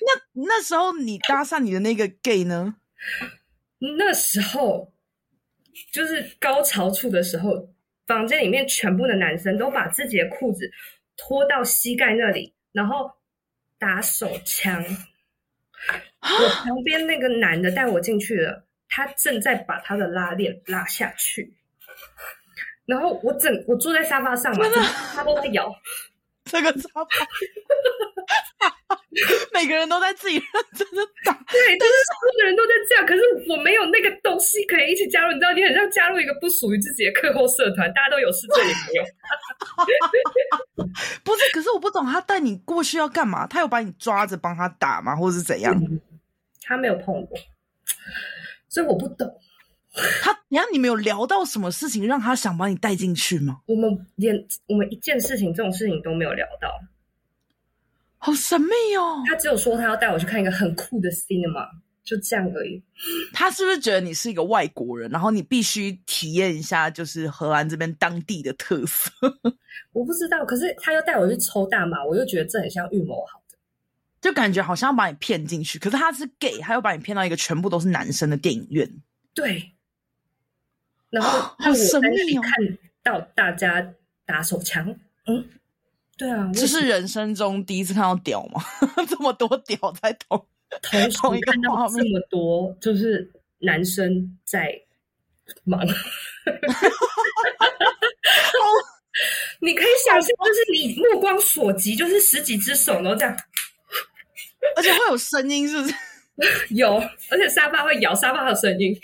[0.00, 2.76] 那那时候你搭上你的那个 gay 呢？
[3.98, 4.92] 那时候。
[5.92, 7.72] 就是高潮处的时候，
[8.06, 10.68] 房间里面全部的男生都把自己的裤子
[11.16, 13.08] 脱到膝盖那里，然后
[13.78, 14.84] 打手枪。
[16.20, 21.52] 我旁边那个男的带我进去了，他正在把他的拉链拉下去。
[22.86, 24.64] 然后我整我坐在沙发上嘛，
[25.14, 25.70] 他都在摇
[26.44, 27.26] 这个沙发。
[29.54, 33.06] 每个人都在自己认真的打， 对，就是所有的人都在这样。
[33.06, 39.04] 可是我没有那个东西可以一起加入，你知道，你很像加入一个不属于自己的课后社团，大家都有事做，你没有。
[41.24, 43.46] 不是，可是我不懂，他带你过去要干嘛？
[43.46, 45.14] 他有把你抓着帮他打吗？
[45.16, 45.74] 或者是怎样？
[45.74, 46.00] 嗯，
[46.62, 47.28] 他没有碰我，
[48.68, 49.40] 所以我不懂。
[50.22, 53.60] 他，你看，你们有聊到什么事情让他想把你带进去吗？
[53.66, 56.70] 我们连我们一件事情，这种事情都没有聊到。
[58.18, 59.22] 好神秘哦！
[59.26, 61.68] 他只有说他要带我去看一个很酷的 cinema，
[62.02, 62.82] 就这样而已。
[63.32, 69.10] 他是不是觉得你是一个外国人，然后你必须体验一下就是荷兰这边当地的特色？
[69.92, 73.56] 我不知道，可是他又带我去抽大麻，我又觉得这很像预谋好的，
[74.20, 75.78] 就感觉好像要把你骗进去。
[75.78, 78.90] 可是他是 gay，他又把你骗到一个全部都是男生的电影院。
[79.32, 79.72] 对，
[81.10, 82.42] 然后 好神秘哦！
[82.42, 83.94] 看到大家
[84.26, 85.48] 打手枪，嗯。
[86.18, 88.60] 对啊，这是人生中第一次看到屌吗？
[89.08, 90.46] 这么多屌在同
[91.14, 94.74] 同一个画面，这么多就是男生在
[95.64, 95.80] 忙。
[99.60, 103.36] 你可以想象，就是你目光所及，就是十几只手都这样，
[104.76, 105.94] 而且会有声音，是不是？
[106.70, 106.96] 有，
[107.30, 108.94] 而且沙发会摇，沙发还有声音。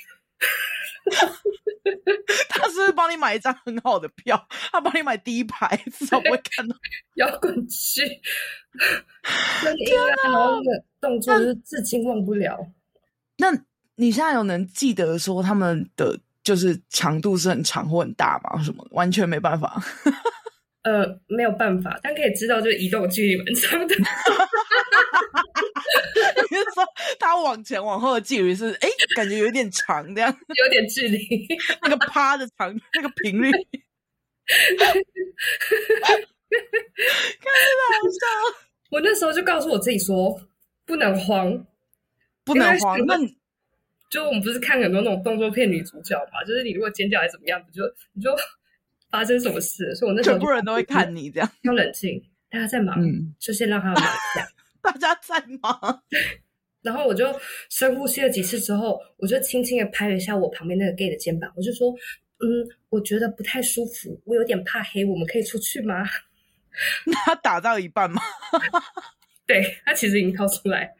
[2.48, 4.46] 他是不是帮你买一张很好的票？
[4.72, 6.74] 他帮你买第一排，至少不会看到
[7.16, 8.02] 摇滚区。
[9.86, 10.30] 天哪！
[10.30, 12.58] 然后那个动作就是至今忘不了。
[13.36, 13.52] 那
[13.96, 18.62] 你现在有能记得说他们的就是长度是很长或很大吗？
[18.62, 19.82] 什么完全没办法。
[20.84, 23.94] 呃，没有办法，但可以知道就是移动距离蛮长的。
[26.50, 26.84] 你是说
[27.18, 31.48] 他往前往后的距离是哎，感觉有点长，这样有点距离，
[31.82, 34.98] 那个趴的长，那个频率，看起
[37.80, 38.26] 来好笑。
[38.90, 40.38] 我那时候就告诉我自己说，
[40.84, 41.66] 不能慌，
[42.44, 42.98] 不能慌。
[43.06, 43.16] 那
[44.10, 46.44] 就我们不是看很多那种动作片女主角嘛？
[46.44, 48.30] 就是你如果尖叫还是怎么样，你就你就。
[49.14, 49.94] 发生什么事？
[49.94, 54.44] 所以我那时候全部人都会看你这样，要冷静，大家在忙，嗯、就先让他们忙一下。
[54.82, 56.02] 大家在忙，
[56.82, 57.24] 然后我就
[57.70, 61.94] 深呼吸了几次之后，我就轻轻的拍了一下我旁边那个 gay 的肩膀，我就说
[62.42, 66.04] ：“嗯，我觉得不太舒服，我有点怕黑，我们可以出去吗？”
[67.06, 68.20] 那他打到一半吗？
[69.46, 70.92] 对，他其实已经掏出来，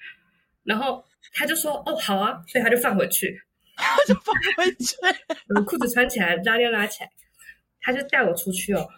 [0.63, 3.37] 然后他就说：“哦，好啊。”所以他就放回去，
[3.75, 4.97] 他就放回去，
[5.67, 7.11] 裤子穿起来，拉链拉起来。
[7.85, 8.89] 他就带我出去哦，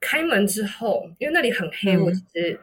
[0.00, 2.58] 开门之后，因为那里很黑，嗯、我其实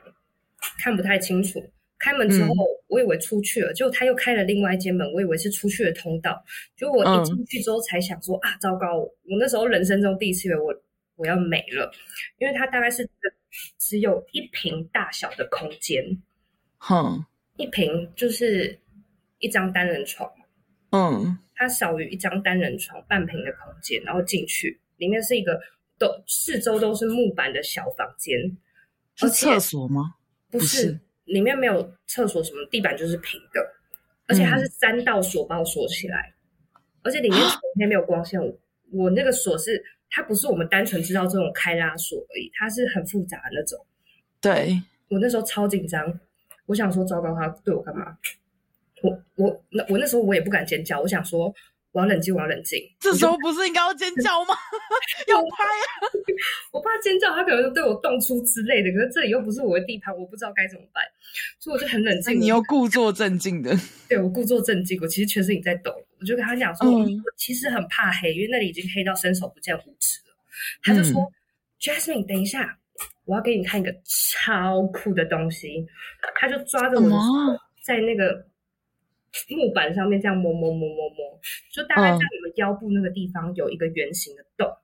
[0.80, 1.62] 看不太清楚。
[2.00, 6.41] 开门之后，嗯、我以为出去了，结果他又开了另外一间门，我以为是出去的通道。
[6.78, 8.98] 就我一进去之后，才想说、嗯、啊，糟糕！
[9.00, 10.74] 我那时候人生中第一次以为我
[11.17, 11.91] 我要没了，
[12.38, 13.06] 因为它大概是
[13.78, 16.02] 只有一平大小的空间，
[16.78, 17.26] 哼，
[17.58, 18.80] 一平就是
[19.39, 20.32] 一张单人床，
[20.91, 24.80] 嗯，它少于一张单人床半平的空间，然后进去。
[25.00, 25.60] 里面是一个
[25.98, 28.38] 都四周都是木板的小房间，
[29.16, 30.16] 是厕所吗？
[30.52, 33.60] 不是，里面没有厕所，什么地板就是平的，
[34.28, 36.34] 而且它是三道锁把我锁起来，
[36.76, 38.40] 嗯、而且里面 全天没有光线。
[38.40, 38.54] 我
[38.92, 43.84] 我那个锁是它不是我们单纯知道这种开拉锁而已，它是很复杂的那种。
[44.40, 46.20] 对，我那时候超紧张，
[46.66, 48.18] 我想说糟糕，他对我干嘛？
[49.02, 51.54] 我我那我那时候我也不敢尖叫，我想说。
[51.91, 52.80] 我要冷静，我要冷静。
[52.99, 54.54] 这时候不是应该要尖叫吗？
[55.28, 55.91] 要拍啊！
[56.71, 58.91] 我怕尖叫，他可能对我动粗之类的。
[58.91, 61.04] 可是这里又不是我的地盘，我不知道该怎么办，
[61.60, 62.39] 所以我就很冷静。
[62.39, 63.75] 你又故作镇静的。
[64.08, 65.91] 对，我故作镇静，我其实全身在抖。
[66.19, 70.36] 我就跟他讲说，嗯、我其实很怕黑，因为那里已经黑到伸手不见五指了。
[70.84, 71.34] 他就说、嗯、
[71.82, 72.78] ：“Jasmine，等一下，
[73.25, 75.88] 我要给你看一个超酷的东西。”
[76.36, 78.45] 他就抓着我的手，在那个。
[79.50, 81.39] 木板上面这样摸摸摸摸摸，
[81.72, 84.78] 就大概在你们腰部那个地方有一个圆形的洞，嗯、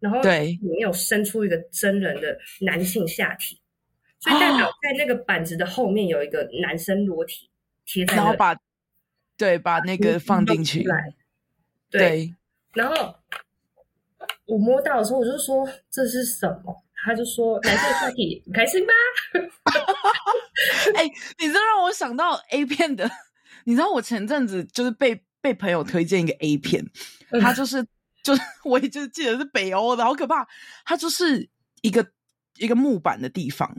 [0.00, 0.58] 然后对。
[0.62, 3.60] 里面有伸出一个真人的男性下体，
[4.18, 7.50] 所以代表在那个板子的后面有一个男生裸体
[7.84, 8.56] 贴在然后把
[9.36, 10.82] 对把那个放进去。
[10.84, 11.14] 来，
[11.90, 12.34] 对，对。
[12.74, 13.14] 然后
[14.46, 18.92] 我摸到的时候我就说这是什么，他就说男生下体，开心吗？
[20.94, 23.10] 哎、欸，你这让我想到 A 片的。
[23.64, 26.84] 你知道我前阵子就是被被朋友推荐一个 A 片，
[27.40, 27.86] 他就是
[28.22, 30.46] 就是 我也就是记得是北欧的，好可怕。
[30.84, 31.48] 他就是
[31.82, 32.06] 一个
[32.58, 33.70] 一个木板的地方，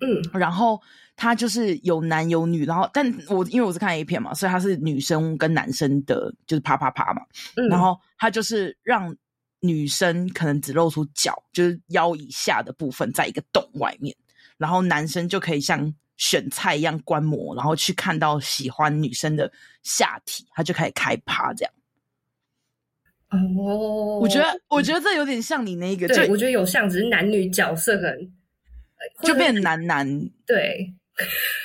[0.00, 0.80] 嗯，然后
[1.16, 7.22] 他就是有男有女，然后但我因为我是看 A 片嘛，所以他是女生跟男生的，就是啪啪啪嘛，
[7.56, 9.14] 嗯，然后他就是让
[9.60, 14.14] 女生可能只露出脚，就是腰以下的部分，在一个洞外面，
[14.56, 19.50] 然后男生就可以像选菜一样观摩，然后去看到喜欢女生的
[19.82, 21.72] 下体，他就开始开趴这样。
[23.30, 28.30] 哦，我觉得，我觉得这有点像你那个，对，就我觉得有像，只是男女角色可能
[29.22, 30.06] 就变男男。
[30.46, 30.94] 对，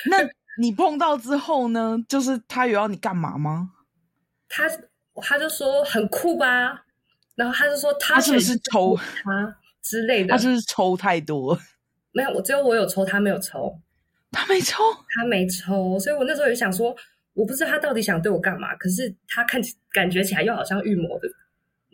[0.10, 0.18] 那
[0.60, 1.98] 你碰到之后呢？
[2.08, 3.72] 就是他有要你干嘛吗？
[4.50, 4.70] 他
[5.16, 6.86] 他就说很酷吧，
[7.36, 10.30] 然后他就说他，他是不是抽他之类的？
[10.30, 11.58] 他是不是抽太多？
[12.12, 13.80] 没有，我只有我有抽，他没有抽，
[14.34, 14.84] 他没抽，
[15.16, 16.94] 他没抽，所以我那时候也想说，
[17.34, 21.30] 我不知道他到底想对我干嘛，可是他看起感觉起来又好像预谋的。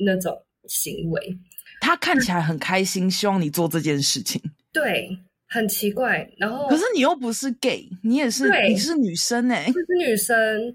[0.01, 1.37] 那种行为，
[1.81, 4.41] 他看起来很开心，希望你做这件事情。
[4.71, 5.09] 对，
[5.49, 6.25] 很奇怪。
[6.37, 10.73] 然后，可是你又不是 gay，你也是，你是女生哎、欸，是女生，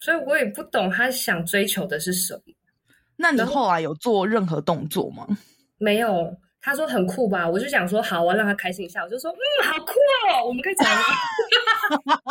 [0.00, 2.42] 所以我也不懂他想追求的是什么。
[3.14, 5.24] 那你后来有做任何动作吗？
[5.78, 6.36] 没有。
[6.62, 9.02] 他说很酷吧，我就想说好，我要让他开心一下。
[9.02, 9.92] 我就说嗯，好酷
[10.30, 11.02] 哦，我们可以怎么样？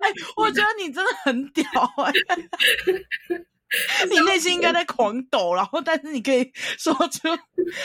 [0.00, 1.64] 哎，我觉得你真的很屌
[2.04, 2.12] 哎、
[3.34, 4.06] 欸。
[4.08, 7.28] 你内心应该在狂抖，然后但是你可以说出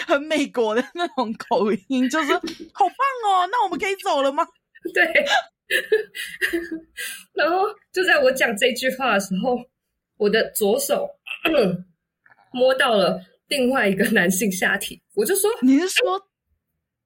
[0.07, 3.47] 很美国的那种口音，就是好棒哦！
[3.51, 4.45] 那我们可以走了吗？
[4.93, 5.03] 对。
[7.33, 9.57] 然后就在我讲这句话的时候，
[10.17, 11.09] 我的左手
[12.51, 16.19] 摸到了另外一个男性下体，我就说：“你是说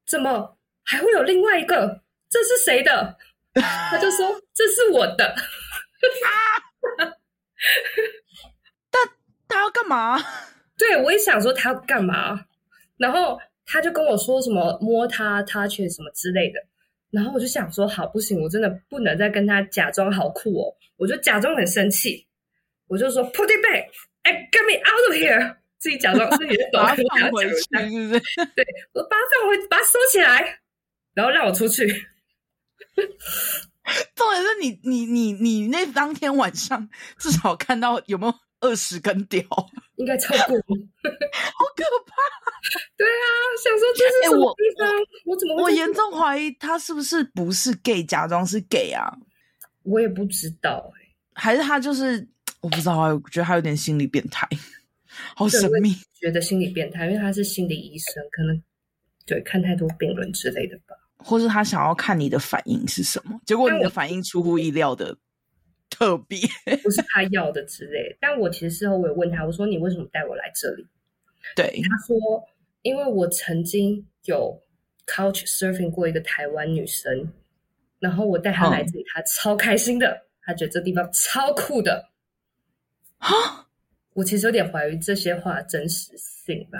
[0.05, 2.01] 怎么还会有另外一个？
[2.29, 3.17] 这是谁的？”
[3.55, 5.25] 他就说：“这是我的。”
[6.25, 6.35] 啊！
[9.47, 10.19] 他要干嘛？
[10.77, 12.45] 对，我也想说他要干嘛，
[12.97, 16.59] 然后他就跟我说什么摸他、touch 什么之类的，
[17.11, 22.27] 然后我就想说好，不行，我真的不能再跟他假装好酷哦，我就假装很生气，
[22.87, 23.85] 我就说 put it back，
[24.23, 28.19] 哎，get me out of here，自己假装自己的手 把它放回去，是不是？
[28.55, 30.59] 对，我把它放回，把它收起来，
[31.13, 31.85] 然后让我出去。
[34.15, 38.33] 重点是你，你，你，你那当天晚上至少看到有没有？
[38.63, 39.43] 二十根屌，
[39.97, 42.15] 应该超过，好可怕！
[42.95, 43.27] 对啊，
[43.61, 44.87] 想说这是什么地方？
[44.87, 45.63] 欸、我，我怎么会？
[45.63, 49.13] 我严重怀疑他是不是不是 gay，假装是 gay 啊？
[49.83, 52.25] 我也不知道哎、欸，还是他就是
[52.61, 54.47] 我不知道，我觉得他有点心理变态，
[55.35, 55.93] 好神秘。
[56.19, 58.61] 觉得心理变态，因为他是心理医生，可能
[59.25, 63.39] 对看太多病人之类的吧，或是他想要看你的反应是什么？
[63.45, 65.17] 结果你的反应出乎意料的。
[65.89, 66.39] 特别
[66.81, 70.87] 不是他要的之类，但我其实事后我也问他，我说你为什么带我来这里？
[71.55, 72.17] 对，他说
[72.81, 74.59] 因为我曾经有
[75.05, 77.31] couch surfing 过一个台湾女生，
[77.99, 82.09] 然后我带她来这里，嗯、她超开心的，她觉得这地方超酷的。
[83.19, 83.62] 哈，
[84.13, 86.79] 我其实有点怀疑这些话真实性吧。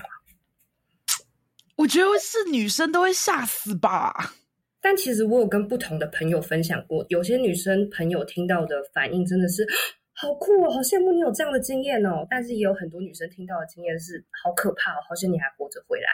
[1.76, 4.34] 我觉得是女生都会吓死吧。
[4.80, 9.68] 但其实我有跟不同的朋友分享过，有些女生朋友听到的反应真的是
[10.12, 12.28] 好酷哦，好羡慕你有这样的经验哦。
[12.30, 16.08] 但是也有很多女生听到的经验是好可怕哦，好像你还活着回来。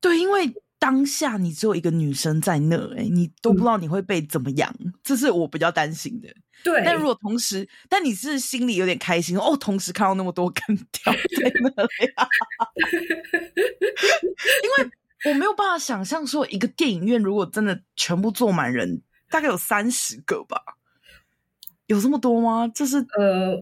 [0.00, 6.28] 对，因为当下你只有一个女生在那，哎，你都不知道你会被怎么样，嗯，这是我比较担心的。
[6.62, 11.88] 对，但如果同时，但你是心里有点开心哦，同时看到那么多根 条在那里，
[14.62, 14.90] 因为。
[15.26, 20.56] 我没有办法想象说，一个电影院如果真的全部坐满人，大概有三十个吧，
[21.88, 22.66] 有这么多吗？
[22.74, 23.54] 就是呃，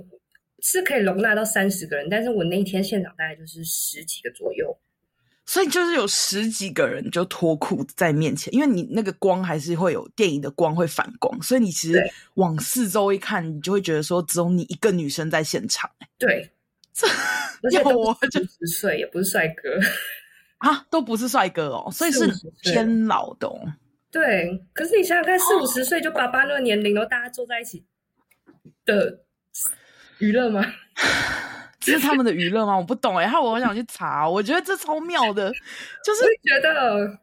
[0.61, 4.79] 是可以容纳到三十个人，但是我那一天现场大概就是十几个左右，
[5.49, 11.99] 所以就是有十几个人就脱裤子在面前，因为你那个光还是会有电影的光会反光，所以你其实
[12.35, 15.91] 往四周一看，你就会觉得说只有你一个女生在现场。
[16.19, 16.51] 对，
[16.93, 17.07] 这
[17.71, 19.71] 要 我就十岁也不是帅哥。
[20.59, 22.31] 啊，都不是帅哥哦，所以是
[22.63, 23.59] 偏老的哦。
[24.11, 27.83] 对，可是你想想看，四五十岁就爸爸那个年龄，然后大家坐在一起
[28.85, 29.21] 的
[30.19, 30.63] 娱乐吗？
[31.93, 32.77] 这是他们的娱乐吗？
[32.77, 34.29] 我不懂哎，害我很想去查。
[34.29, 35.51] 我觉得这超妙的，
[36.05, 37.19] 就是觉得，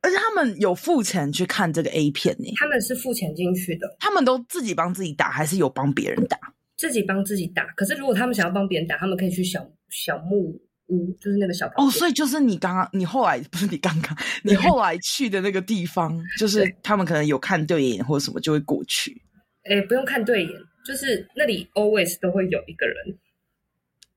[0.00, 2.52] 而且他们有付钱去看这个 A 片呢。
[2.56, 6.38] 他们是付钱进去的，他们都自己帮自己打，还是有帮别人打？
[6.76, 7.64] 自己帮自己打。
[7.76, 10.60] 可是如果他们想要帮别人打，他们可以去小小木。
[10.88, 19.18] 屋，就是那个小哦，所以就是你刚刚，你后来不是你刚刚，你后来去的那个地方，就是他们可能有看对眼或者什么，就会过去。
[19.64, 20.52] 哎，不用看对眼，
[20.86, 22.96] 就是那里 always 都会有一个人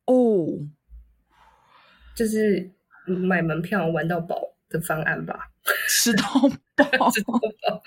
[0.07, 0.47] 哦，
[2.15, 2.69] 就是
[3.05, 5.51] 买门票玩到饱的方案吧，
[5.87, 6.23] 吃到
[6.75, 7.83] 饱， 吃到饱。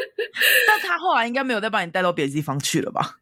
[0.66, 3.18] 但他后来应该没有再把你带到别的地方去了吧？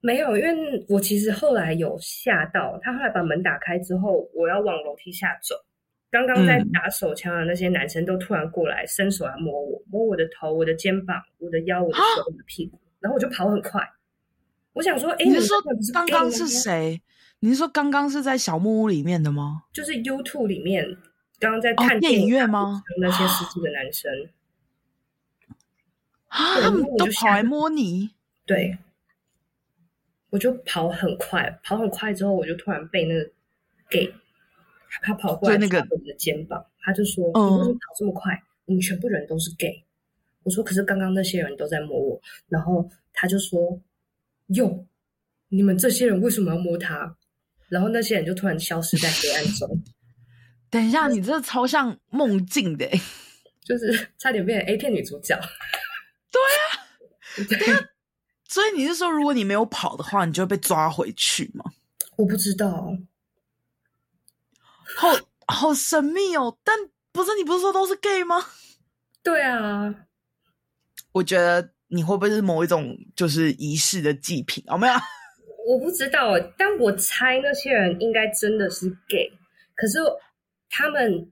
[0.00, 5.54] 没有，因为我其实后来有吓到他，后来把门打开之后，我要往楼梯下走。
[6.10, 13.80] 刚刚在打手枪的那些男生都突然过来伸手来摸我，摸我的头、我的肩膀、我的腰、我的手、我的屁股，然后我就跑很快。
[14.74, 15.56] 我想说，哎，你是说
[15.94, 17.00] 刚刚是谁？
[17.44, 19.64] 你是说刚刚是在小木屋里面的吗？
[19.72, 20.96] 就是 YouTube 里面
[21.40, 22.84] 刚刚在看电影院吗？
[23.00, 24.28] 那些司机的男生
[26.28, 28.10] 啊，他们都跑来摸你。
[28.46, 28.78] 对，
[30.30, 33.28] 我就跑很快，跑很快之后，我就突然被那个
[33.90, 34.14] gay。
[35.02, 38.40] 他跑过来，那个我的肩膀，他就说：“你为什么跑这么快？
[38.66, 39.82] 你们全部人都是 gay。”
[40.44, 43.80] 我说：“可是刚刚那些人都在摸我。”然后他就说
[44.54, 44.86] ：“哟，
[45.48, 47.16] 你们这些人为什么要摸他？”
[47.72, 49.82] 然后那些人就突然消失在黑暗中。
[50.68, 52.86] 等一下，你这超像梦境的，
[53.64, 55.34] 就是差点变成 A 片女主角。
[56.30, 57.88] 对啊， 对呀。
[58.48, 61.64] 所以你是说，如果你没有跑的话，你就会被抓回去吗？
[62.16, 62.94] 我不知道。
[64.96, 65.08] 好
[65.46, 66.76] 好神秘哦，但
[67.12, 68.36] 不是你不是说都是 gay 吗？
[69.22, 69.94] 对啊，
[71.12, 74.62] 我觉得你会不会是某一种就是仪式的祭品？
[74.68, 74.94] 哦没有？
[75.66, 79.30] 我不知道，但我猜那些人应该真的是 gay，
[79.74, 79.98] 可是
[80.68, 81.30] 他们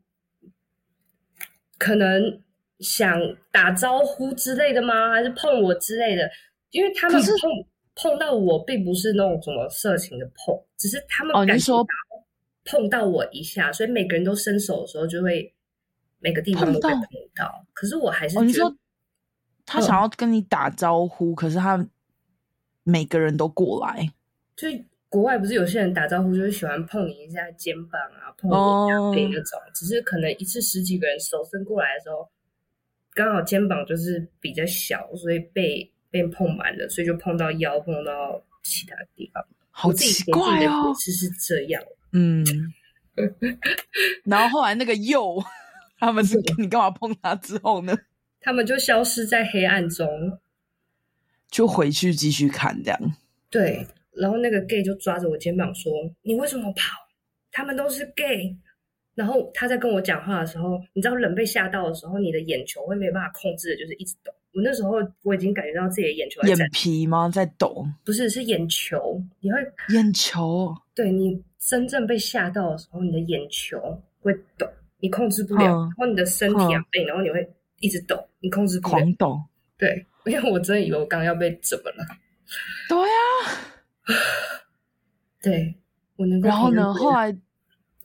[1.78, 2.42] 可能
[2.78, 3.18] 想
[3.50, 5.10] 打招呼之类的吗？
[5.12, 6.30] 还是碰我之类的？
[6.70, 11.72] 因为他们碰碰到我，并不是那种什么色情的碰，只是他们感觉。
[12.66, 15.52] 碰到我一下，所以每个人都伸手的时候，就会
[16.18, 17.00] 每个地方都会碰
[17.34, 17.44] 到。
[17.46, 18.76] 到可是我还是觉得，哦、你说
[19.64, 21.88] 他想要跟你打招呼，嗯、可是他
[22.84, 24.12] 每个人都过来。
[24.60, 29.58] 就国外不是有些人打招呼，就是喜欢碰你一下肩膀啊，碰你一下背那种。
[29.58, 32.28] 哦、只是可能一次十几个人手伸过来的时候，
[33.14, 39.42] 刚好肩膀就是比较小，所以被被碰满了，所以就碰到腰，碰到其他地方。
[39.70, 41.82] 好奇怪哦，是这样。
[42.12, 42.44] 嗯，
[44.24, 45.42] 然后后来那个右，
[45.98, 47.96] 他们是你干嘛碰他之后呢？
[48.42, 50.38] 他们就消失在黑暗中，
[51.50, 53.16] 就回去继续看这样。
[53.50, 53.86] 对，
[54.16, 55.92] 然后那个 gay 就抓着我肩膀说
[56.22, 56.96] ：“你为什么跑？
[57.50, 58.56] 他们都是 gay。”
[59.14, 64.32] 然后他在跟我讲话的时候，你知道人被吓到的时候，你的眼球会没办法控制的，就是一直抖。
[64.52, 67.28] 我那时候我已经感觉到自己的眼球在眼皮吗？
[67.28, 67.86] 在抖？
[68.04, 69.22] 不是，是眼球。
[69.40, 69.58] 你会
[69.94, 70.74] 眼球？
[70.94, 71.42] 对你。
[71.60, 73.78] 真正被吓到的时候，你的眼球
[74.22, 74.66] 会抖，
[74.98, 77.46] 你控制不了，嗯、然后你的身体啊背，嗯、然后你会
[77.80, 78.92] 一直抖，你控制不了。
[78.94, 79.38] 狂抖。
[79.76, 81.98] 对，因为我真的以为我刚刚要被怎么了。
[82.88, 83.19] 对呀、啊，
[85.42, 85.74] 对，
[86.16, 86.48] 我能够。
[86.48, 86.92] 然后呢？
[86.94, 87.36] 后来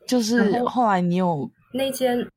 [0.07, 2.29] 就是后来你有那间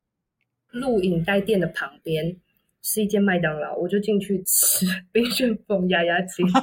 [0.71, 2.37] 录影带店的旁边。
[2.81, 6.47] 是一间麦当劳，我就进去吃冰旋风压压惊，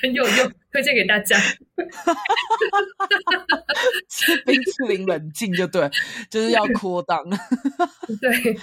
[0.00, 1.36] 很有用，推荐给大家。
[4.08, 5.90] 吃冰淇淋冷静就对，
[6.30, 7.18] 就是要扩档。
[8.20, 8.56] 对，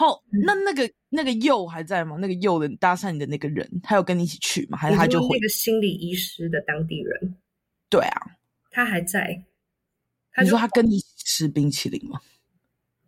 [0.00, 2.16] 好，那那个那个佑还在吗？
[2.18, 4.78] 那个佑的搭讪你的那个人，他有跟你一起去吗？
[4.78, 7.36] 还是他就会那个心理医师的当地人？
[7.90, 8.38] 对啊，
[8.70, 9.44] 他还在。
[10.32, 12.18] 他说他跟你吃冰淇淋吗？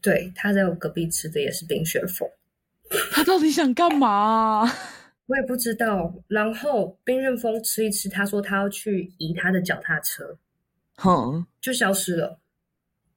[0.03, 2.29] 对，他在我隔壁吃的也是冰雪风，
[3.11, 4.71] 他到底想干嘛？
[5.25, 6.15] 我也不知道。
[6.29, 10.37] 然后冰旋风吃一吃，他说他要去移他的脚踏车，
[10.97, 12.39] 哼，就消失了。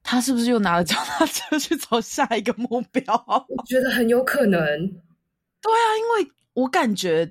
[0.06, 3.02] 他是不是又拿了脚踏车去找下一个目标？
[3.50, 4.60] 我觉得很有可能。
[4.60, 7.30] 对啊，因为我感觉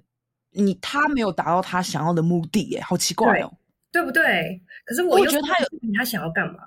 [0.52, 3.58] 你他没有达到他想要的目的，耶，好奇怪哦，
[3.92, 4.62] 对，对不对？
[4.86, 5.68] 可是我，我觉得他有
[5.98, 6.60] 他想要干嘛？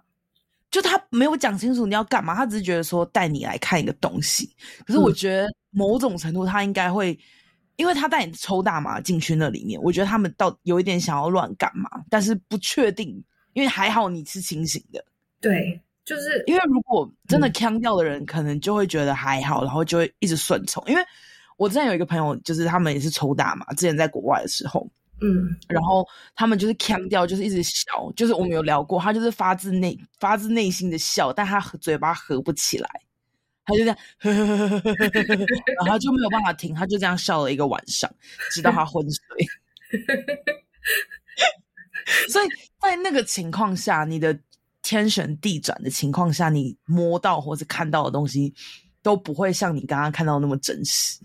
[0.70, 4.50] 就他没有讲清楚你要干嘛，他只是觉得说带你来看一个东西。
[4.86, 7.18] 可是我觉得某种程度他应该会，
[7.76, 13.22] 因为他带你抽大麻进去那里面，我觉得他们到有一点想要乱干嘛，但是不确定。
[13.54, 15.04] 因为还好你是清醒的，
[15.40, 20.82] 对，就是因为如果真的腔掉的人，可能就会觉得还好，然后就会一直顺从。
[20.86, 21.04] 因为
[21.58, 24.88] 我之前有一个朋友，就是他们也是抽大嘛，之前在国外的时候。
[25.20, 26.06] 嗯，然后
[26.36, 32.88] 他们就是腔调，就是一直笑，就是我们有聊过，他就是发自内发自内心的笑，但他嘴巴合不起来，
[33.64, 34.84] 他就这样呵呵呵呵呵呵呵，
[35.74, 38.08] 然后他就没有办法停，他就这样笑了一个晚上，
[38.52, 39.20] 直到他昏睡。
[42.28, 42.48] 所以
[42.80, 44.38] 在那个情况下，你的
[44.88, 48.54] 天旋地转的情况下，你摸到或者看到的东西
[49.02, 51.20] 都不会像你刚刚看到的那么真实。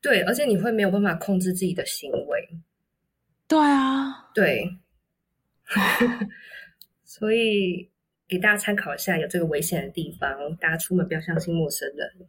[0.00, 2.48] 对，而且你会没有办法控制自己的行为。
[3.48, 4.78] 对啊，对，
[7.04, 7.90] 所以
[8.28, 12.28] 给大家参考一下，有这个危险的地方，大家出门不要相信陌生人。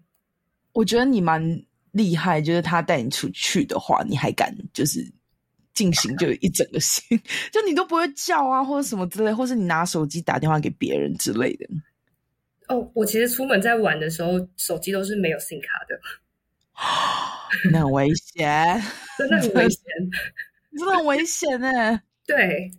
[0.73, 4.99] 我觉得你蛮厉害，就是他带你出去的话，你还敢就是
[5.75, 7.03] 进行就一整个心，
[7.53, 11.67] 就你都不会叫啊，或者什么之类，或是你拿手机打电话给别人之类的。
[12.69, 15.99] 哦，我其实出门在玩的时候，手机都是没有 SIM 卡的，
[17.71, 18.81] 那很危险，
[19.19, 19.83] 真的很危险，
[20.75, 22.01] 真的很危险哎。
[22.25, 22.71] 对，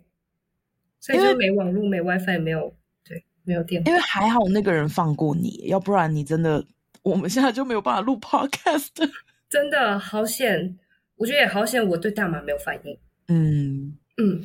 [0.99, 2.75] 所以就没网络、没 WiFi、没有
[3.05, 3.89] 对，没有电话。
[3.89, 6.65] 因为还好那个人放过你，要不然你真的，
[7.03, 8.89] 我们现在就没有办法录 Podcast。
[9.49, 10.77] 真的好险，
[11.17, 12.97] 我觉得也好险，我对大麻没有反应。
[13.27, 14.43] 嗯嗯。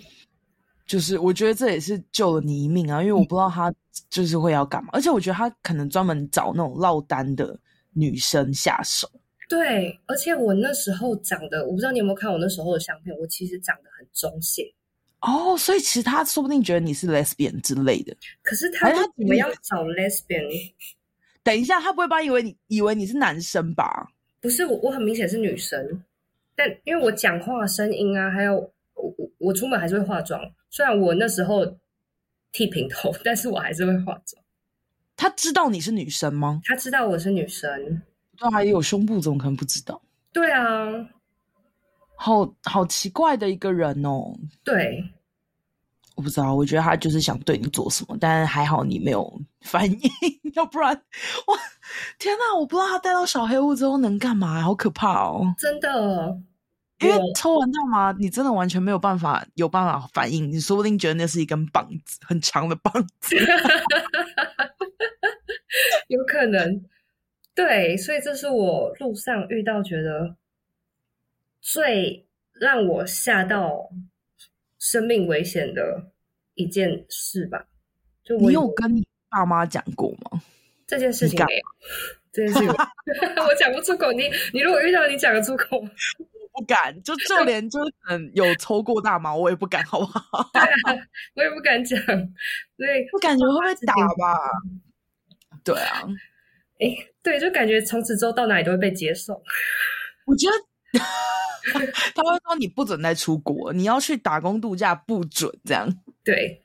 [0.84, 3.72] 就是我觉得这也是救了你一命啊，因为我不知道他
[4.10, 7.58] 就是会要干嘛，而且我觉得他可能专门找那种落单的
[7.92, 9.08] 女生下手。
[9.48, 14.64] 对，而且我那时候长得，我不知道你有没有看我那时候的相片，我其实长得很中性。
[15.20, 18.14] 哦，所以其实他说不定觉得你是 lesbian 之类的。
[18.42, 20.72] 可是他他怎么要找 lesbian？
[21.42, 24.08] 等一下，他不会把以为你以为你是男生吧？
[24.40, 26.02] 不是，我我很明显是女生，
[26.54, 28.56] 但因为我讲话声音啊，还有
[28.94, 30.40] 我我我出门还是会化妆。
[30.70, 31.64] 虽然我那时候
[32.52, 34.42] 剃平头， 但是我还是会化妆。
[35.16, 36.60] 他知道你是女生吗？
[36.64, 38.02] 他知道我是女生。
[38.38, 40.00] 他还有胸部，怎么可能不知道？
[40.32, 41.08] 对啊，
[42.16, 44.34] 好好奇怪的一个人哦。
[44.64, 45.04] 对，
[46.22, 49.98] 我不知道，我觉得他就是想对你做什么，但是还好你没有反应，
[50.54, 51.58] 要不然，哇，
[52.16, 52.56] 天哪！
[52.56, 55.52] 我不知道他带到小黑屋之后能干嘛，好可怕哦！
[55.58, 56.38] 真的。
[57.00, 63.34] 因为抽完大麻，你真的完全没有办法有办法反应，你说不定觉得那是一根棒子，很长的棒子，
[66.06, 66.84] 有可能。
[67.56, 70.36] 对，所以这是我路上遇到觉得
[71.60, 73.90] 最让我吓到
[74.78, 76.11] 生命危险的
[76.54, 77.66] 一件事吧。
[78.24, 80.40] 就我你有跟你爸妈讲过吗？
[80.86, 81.62] 这件事情没有，
[82.32, 82.68] 这件事情
[83.48, 84.12] 我讲不出口。
[84.12, 85.90] 你你如果遇到，你讲得出口吗？
[86.54, 90.20] 不敢，就就连就可能有抽过大麻，我也不敢，好不好？
[91.34, 94.38] 我也不敢讲，所以，我感觉会被打吧？
[95.64, 96.02] 对啊，
[96.78, 99.42] 哎、欸，对，就感觉从此之后到哪里都会被接受。
[100.26, 101.00] 我觉得
[102.14, 105.88] 他会说你不准再出国，你要去打工度假不准这样。
[106.24, 106.62] 对，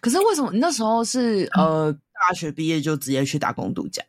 [0.00, 4.02] 可是为什么你那时候是呃大学毕业就直接去打工度假？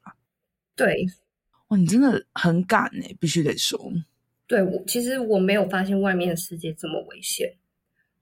[0.76, 1.06] 对，
[1.68, 3.92] 哇，你真的很敢哎，必须得说。
[4.46, 7.54] 对，我其实我没有发现外面的世界这么危险。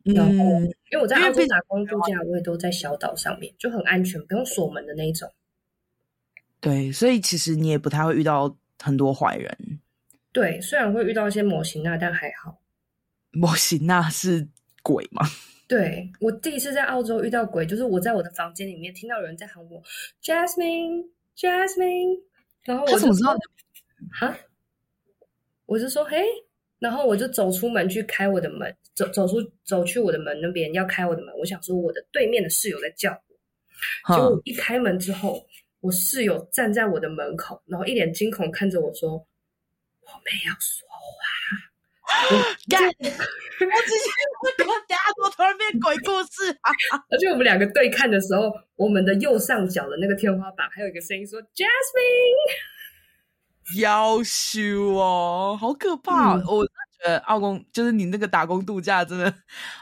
[0.04, 5.32] 然后，嗯、因为我在澳洲打工度假，我也都在小岛上面，就很安全，不用锁门的那一种。
[6.60, 9.80] 对，所以其实你也不太会遇到很多坏人。
[10.32, 12.62] 对，虽然会遇到一些魔神仔，但还好。
[13.32, 14.48] 模型那是
[14.84, 15.28] 鬼吗？
[15.68, 19.82] 对，我第一次在澳洲遇到鬼，就是我在我的房间里面听到有人在喊我
[20.24, 22.22] Jasmine，Jasmine，
[22.64, 23.36] 然后我怎么知道？
[24.20, 24.38] 哈？
[25.66, 26.24] 我就说嘿，
[26.78, 31.36] 然后我就走出门去开我的门，走走出走去我的门那边要开我的门。
[31.40, 33.12] 我想说我的对面的室友在叫
[34.08, 35.44] 我，结果一开门之后，
[35.80, 39.14] 我室友站在我的门口，然后一脸惊恐看着我说
[40.06, 40.95] ：“我没有说话。”
[42.70, 42.82] 干！
[42.88, 44.08] 我之前
[44.44, 46.72] 我跟大家说突然变鬼故事啊！
[47.10, 52.76] 而且我们两个对看的时候，我们的右上角的那个天花板还有一个声音说：“Jasmine。”
[53.80, 56.36] 夭寿哦，好可怕！
[56.36, 56.72] 嗯、我觉
[57.04, 59.34] 得澳工就是你那个打工度假，真的，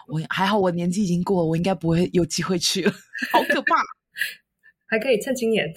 [0.08, 2.92] 我还好，我年纪已经过了，我应该不会有机会去了，
[3.34, 3.76] 好可怕！
[4.88, 5.74] 还可以趁今年。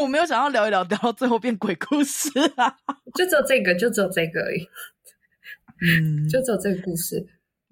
[0.00, 2.76] 我没有想要聊一聊，聊到最后变鬼故事啊！
[3.14, 4.68] 就只有这个，就只有这个而已。
[5.80, 7.26] 嗯，就只有这个故事。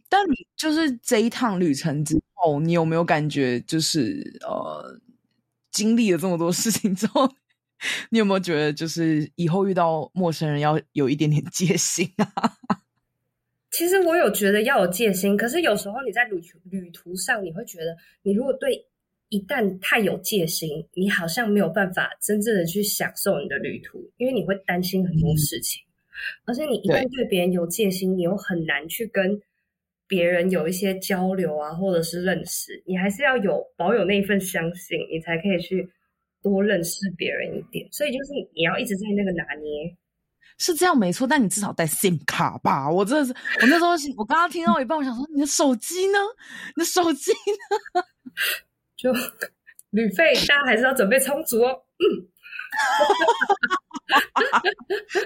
[0.08, 5.00] 但你就是这一趟旅程之后，你有没有感觉，就是呃，
[5.70, 7.28] 经历了这么多事情之后？
[8.10, 12.52] 你有没有觉得，就是以后遇到陌生人要有一点点戒心啊？
[13.72, 18.86] 其实我有觉得要有戒心，可是有时候你在旅旅途上，你会觉得，你如果对
[19.32, 29.40] 一旦太有戒心，你好像没有办法真正的去享受你的旅途，因为你会担心很多事情，嗯、而且你一旦对别人有戒心，你又很难去跟
[30.06, 35.90] 别人有一些交流啊，或者是认识，你还是要有保有那一份相信，你才可以去。
[36.44, 39.96] 多认识别人一点，所以就是你要一直在那个拿捏，
[40.58, 41.24] 是这样没错。
[41.24, 42.90] 但你至少带 SIM 卡吧？
[42.90, 46.18] 我真的是，我那时候我刚刚听到一半，我想说你的手机呢？
[46.74, 48.02] 你的手机呢？
[48.96, 49.12] 就
[49.90, 51.82] 旅费大家还是要准备充足哦。
[51.98, 52.04] 嗯，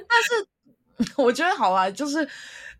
[0.08, 2.26] 但是我觉得好啊，就是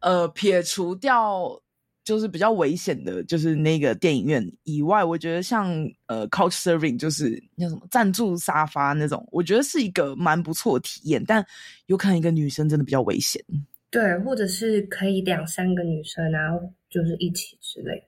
[0.00, 1.60] 呃，撇除掉
[2.04, 5.68] 就是比较危险的，就是那个电影院以外，我觉得像
[6.06, 11.24] 呃 Couch serving，就是那什么赞助沙发那种，我觉得是一个蛮不错的体验。
[11.24, 11.44] 但
[11.86, 13.42] 有可能一个女生真的比较危险。
[13.90, 16.60] 对，或者是可以两三个女生然后，
[16.90, 18.06] 就是一起之类的。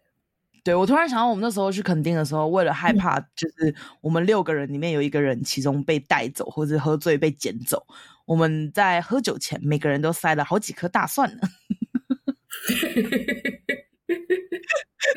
[0.69, 7.83] 对，我突然想到，我们那时候去垦丁的时候，为了害怕，就是我们六个人里面有一个人其中被带走，或者喝醉被捡走，
[8.27, 11.41] 我们在喝酒前每个人都塞了好几颗大蒜呢。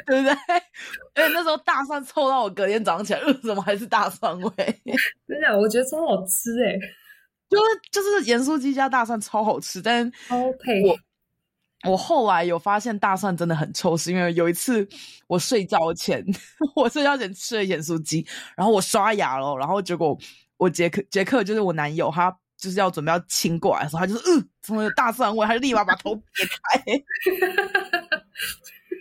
[0.05, 0.31] 对不对？
[1.15, 4.51] 而且那时候大蒜臭到我隔天早上起来，为什么还是大蒜味？
[5.27, 6.79] 真的，我觉得超好吃诶，
[7.49, 10.81] 就是就是盐酥鸡加大蒜超好吃，但超配。
[10.87, 10.97] 我
[11.87, 14.87] 我后来有发现大蒜真的很臭，是因为有一次
[15.27, 16.23] 我睡觉前，
[16.75, 18.25] 我睡觉前吃了盐酥鸡，
[18.55, 20.17] 然后我刷牙了，然后结果
[20.57, 25.45] 我杰克杰克就是我男友，他就是要准备要亲过来的时候，他就是嗯，怎么有大蒜味？
[25.47, 26.83] 他就立马把头别开。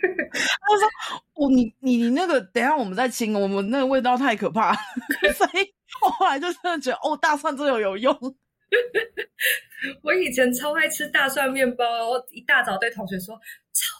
[0.01, 0.89] 他说
[1.35, 4.73] ：“我、你你你那个，等下我们再亲，我们那个味道太可怕。
[5.37, 5.73] ”所以
[6.03, 8.17] 我后来就真的觉得，哦，大蒜真的，有用。
[10.03, 13.35] 我以前超爱吃大蒜面包，我一大早对同学说
[13.73, 13.97] ：“超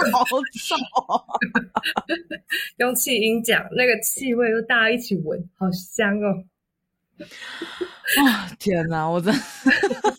[0.00, 0.76] 爱，好臭！”
[2.78, 6.44] 用气音讲，那个气味，就大家一起闻，好香哦！
[8.18, 9.40] 啊、哦，天哪，我真的。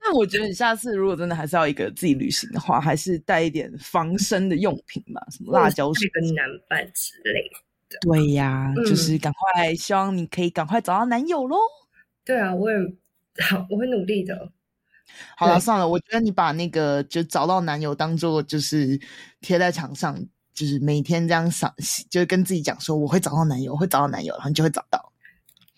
[0.00, 7.56] 那我觉得你下次如果真的还是要一个自己旅行的话，还是带一点防身的用品嘛，什么辣椒水、跟南半之类的。
[8.00, 11.56] 对呀，嗯、就是赶快，希望你可以赶快找到男友喽。
[12.24, 12.76] 对啊，我也
[13.42, 14.50] 好，我会努力的。
[15.36, 18.98] 好了，算了，我觉得你把那个就找到男友当做就是
[19.40, 20.18] 贴在墙上，
[20.52, 21.72] 就是每天这样想，
[22.08, 25.12] 就是跟自己讲说我会找到男友，我会找到男友，然后你就会找到。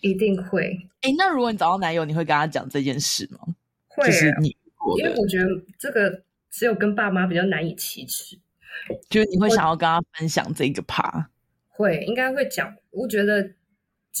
[0.01, 0.77] 一定会。
[1.01, 3.39] 哎，那如果你找到男友，你会跟他讲这件事吗？
[3.87, 4.55] 会、啊，就是你，
[4.99, 5.47] 因为我觉得
[5.77, 8.39] 这个只有跟爸妈比较难以启齿。
[9.09, 11.29] 就是你会想要跟他分享这个趴？
[11.77, 12.75] 会，应该会讲。
[12.89, 13.47] 我觉得，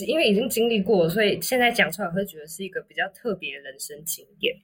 [0.05, 4.55] 因为已经经历过，所以现在讲出来会觉得是一个比较特别的人生经验。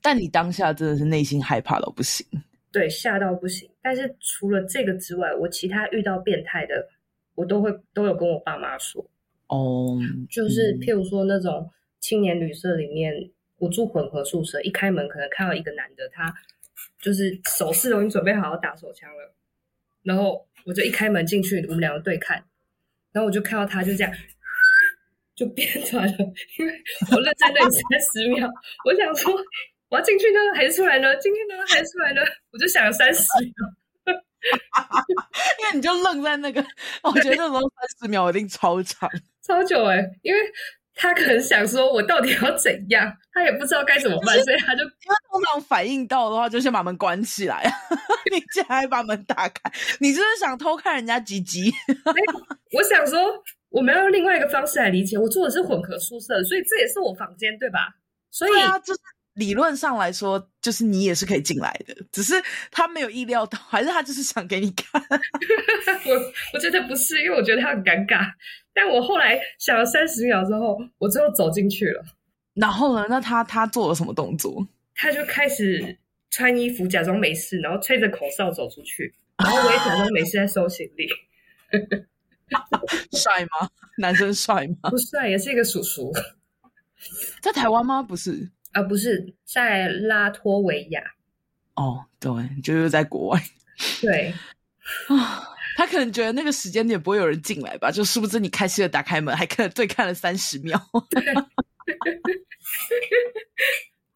[0.00, 2.26] 但你当下真的是内心害怕到不行，
[2.70, 3.68] 对，吓到不行。
[3.82, 6.88] 但是除了这个之外，我其他遇到变态的，
[7.34, 9.04] 我都会都有跟我爸妈说。
[9.48, 9.98] 哦，
[10.30, 16.34] 就是譬如说那种青年旅社里面，嗯、我住混合宿舍，一开门可能看到一个男的，他
[17.00, 19.34] 就是手势都已经准备好要打手枪了，
[20.02, 22.36] 然后我就一开门进去，我们两个对看，
[23.12, 24.12] 然后我就看到他就这样
[25.34, 26.12] 就变出来了，
[26.58, 28.50] 因为我愣在那里三十秒，
[28.84, 29.32] 我想说
[29.88, 31.14] 我要进去呢还是出来呢？
[31.16, 32.20] 进去呢还是出来呢？
[32.50, 33.52] 我就想了三十秒。
[35.58, 36.62] 因为你就愣在那个，
[37.02, 39.08] 我觉得那时候三十秒一定超长，
[39.40, 40.10] 超久哎、欸！
[40.20, 40.40] 因为
[40.94, 43.12] 他可能想说，我到底要怎样？
[43.32, 47.64] 他也不知道该怎么办，所以他就通常反应到的话，就先把门关起来。
[48.32, 49.70] 你竟然还把门打开，
[50.00, 51.72] 你是不是想偷看人家鸡鸡？
[52.72, 53.20] 我想说，
[53.70, 55.18] 我们要用另外一个方式来理解。
[55.18, 57.88] 我住的是混合宿舍，所以这也是我房间，对吧？
[58.30, 59.00] 所以啊，就是。
[59.34, 62.34] 理论上来说，就是你也是可以进来的，只是
[62.70, 65.02] 他没有意料到，还是他就是想给你看。
[66.06, 68.26] 我我觉得不是，因为我觉得他很尴尬。
[68.72, 72.04] 但我后来想了三十秒之后，我最后走进去了。
[72.54, 73.06] 然后呢？
[73.08, 74.66] 那他他做了什么动作？
[74.94, 75.98] 他就开始
[76.30, 79.12] 穿衣服，假装没事，然后吹着口哨走出去。
[79.38, 81.08] 然后我也假装没事，在收行李。
[83.16, 83.68] 帅吗？
[83.98, 84.90] 男生帅吗？
[84.90, 86.12] 不帅，也是一个叔叔。
[87.40, 88.00] 在台湾吗？
[88.00, 88.48] 不是。
[88.74, 91.00] 而、呃、不是在拉脱维亚
[91.76, 92.30] 哦，对，
[92.62, 93.40] 就是在国外。
[94.02, 94.34] 对
[95.08, 97.90] 啊，他可能觉得那个时间点不会有人进来吧？
[97.90, 100.80] 就殊不知你开心的打开门，还看对看了三十秒。
[101.10, 101.22] 对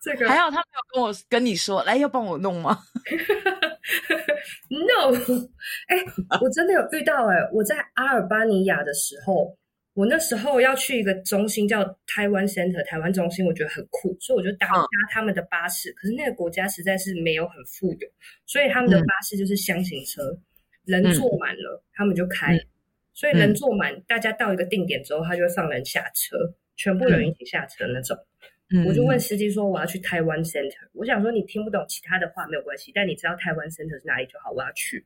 [0.01, 2.79] 这个还好，他没有跟我跟你说，来要帮我弄吗
[4.71, 5.15] ？No，
[5.89, 6.07] 哎、欸，
[6.41, 9.57] 我真的有遇到哎、欸，我在阿尔巴尼亚的时候。
[9.99, 15.91] 我那时候要去一个中心叫台湾 Center，台湾中心，我觉得很酷，所以我就搭搭他们的巴士。
[15.91, 18.09] 嗯、可是那个国家实在是没有很富有，
[18.47, 20.23] 所以他们的巴士就是厢型车，
[20.87, 22.55] 嗯、人坐满了，他们就开。
[22.55, 22.65] 嗯、
[23.13, 26.37] 所以人坐满，嗯、大家到一个定点之后，他就会放人下车，
[26.77, 28.17] 全部人一起下车那种。
[28.71, 35.05] 嗯、我就问司机说我要去台湾 Center，我想说你听不懂其他的话没有关系，但你知道台湾 Center 是哪里就好，我要去。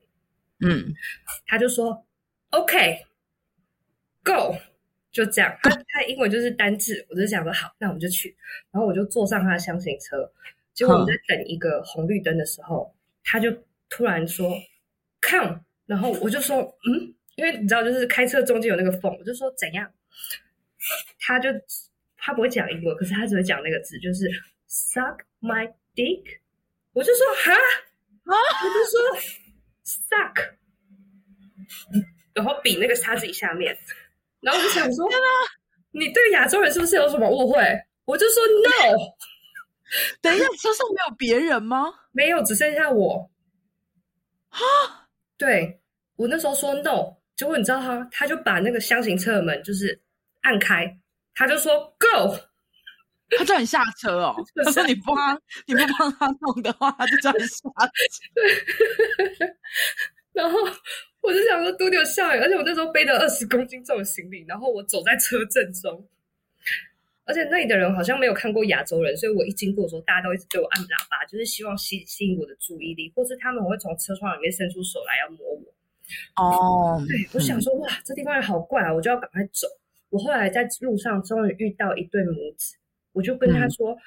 [0.60, 0.92] 嗯，
[1.46, 2.04] 他就说
[2.50, 4.54] OK，Go。
[5.12, 8.34] 就这样，他他英文就是单字，我就想说好，那我们就去。
[8.70, 10.32] 然后我就坐上他的厢型车，
[10.72, 13.52] 结果我们在等一个红绿灯的时候，嗯、他就
[13.90, 14.50] 突然说
[15.20, 19.92] “come”，然后我就说嗯，因为你知道，就是开车中间有那个缝，我就说怎样？
[21.20, 21.50] 他就
[22.16, 24.26] 他不会讲英文，可是他只会讲那个字，就是
[24.68, 26.38] “suck my dick”。
[26.94, 28.34] 我就说哈啊，
[28.64, 28.98] 我就说
[29.84, 30.52] suck，
[32.34, 33.76] 然后比那个叉子下面，
[34.42, 35.08] 然后我就想说，
[35.92, 37.60] 你对亚洲人是不是有什么误会？
[38.04, 38.98] 我就说 no。
[40.22, 41.86] 等一下，车上没有别人吗？
[42.12, 43.30] 没有，只剩下我。
[44.48, 44.58] 啊，
[45.36, 45.80] 对，
[46.16, 50.00] 我那时候说 no，结果你知道他，他就把那个箱型车门就是
[50.40, 50.98] 按开，
[51.34, 52.34] 他就说 go，
[53.36, 54.34] 他叫你下车哦。
[54.64, 59.46] 他说你不帮，你不帮他弄的话，他就叫你下车。
[60.32, 60.58] 然后
[61.22, 66.04] 我就想说多丢笑，而且我那时候背着二十公斤重的行李，然后我走在车正中。
[67.24, 75.72] 而且那里的人好像没有看过亚洲人，所以我一经过的时候，大家都一直对我按喇叭，就是希望吸吸引我的注意力，或是他们会从车窗里面伸出手来要摸我。
[76.34, 79.68] 哦，对，我想说，哇，这地方好怪啊，我就要赶快走。
[80.10, 82.76] 我后来在路上终于遇到一对母子，
[83.12, 83.98] 我就跟他说，嗯、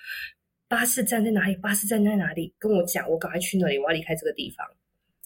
[0.68, 1.56] 巴士站在哪里？
[1.56, 2.54] 巴士站在哪里？
[2.60, 4.68] 跟我讲，我赶快去那里，我要离开这个地方。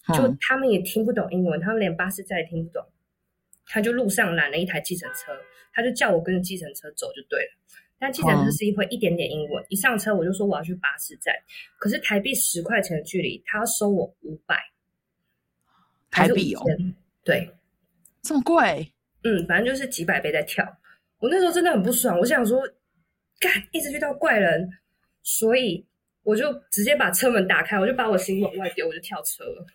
[0.09, 2.83] 嗯、就他们也听不懂英文，他们连巴士站也听不懂。
[3.65, 5.31] 他就路上拦了一台计程车，
[5.71, 7.51] 他就叫我跟着计程车走就对了。
[7.99, 11.35] 但计程车司机会一点点英文，嗯、一上车我就说我要去巴士站，
[11.77, 14.57] 可是台币十块钱的距离，他要收我五百
[16.09, 16.63] 台币哦，
[17.23, 17.47] 对，
[18.21, 18.91] 这么贵？
[19.23, 20.65] 嗯，反正就是几百倍在跳。
[21.19, 22.61] 我那时候真的很不爽，我想说，
[23.39, 24.67] 干，一直遇到怪人，
[25.21, 25.85] 所以
[26.23, 29.65] 我就直接把车门打开，我就把我行李往外丢，我就跳车了。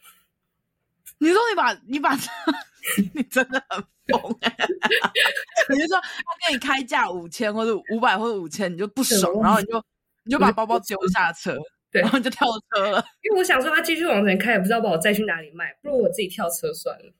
[1.18, 2.30] 你说你把你把车，
[3.14, 4.68] 你真的很疯哎、欸！
[5.72, 9.82] 你就说他给你开价五千或者五百或者五千，你就不爽，然后你就
[10.24, 11.56] 你就把包包丢下车，
[11.90, 13.04] 对，然后你就跳车了。
[13.22, 17.12] 因为我想说他继续往前开，也不知道把我载去哪里卖，不如我自己跳车算了。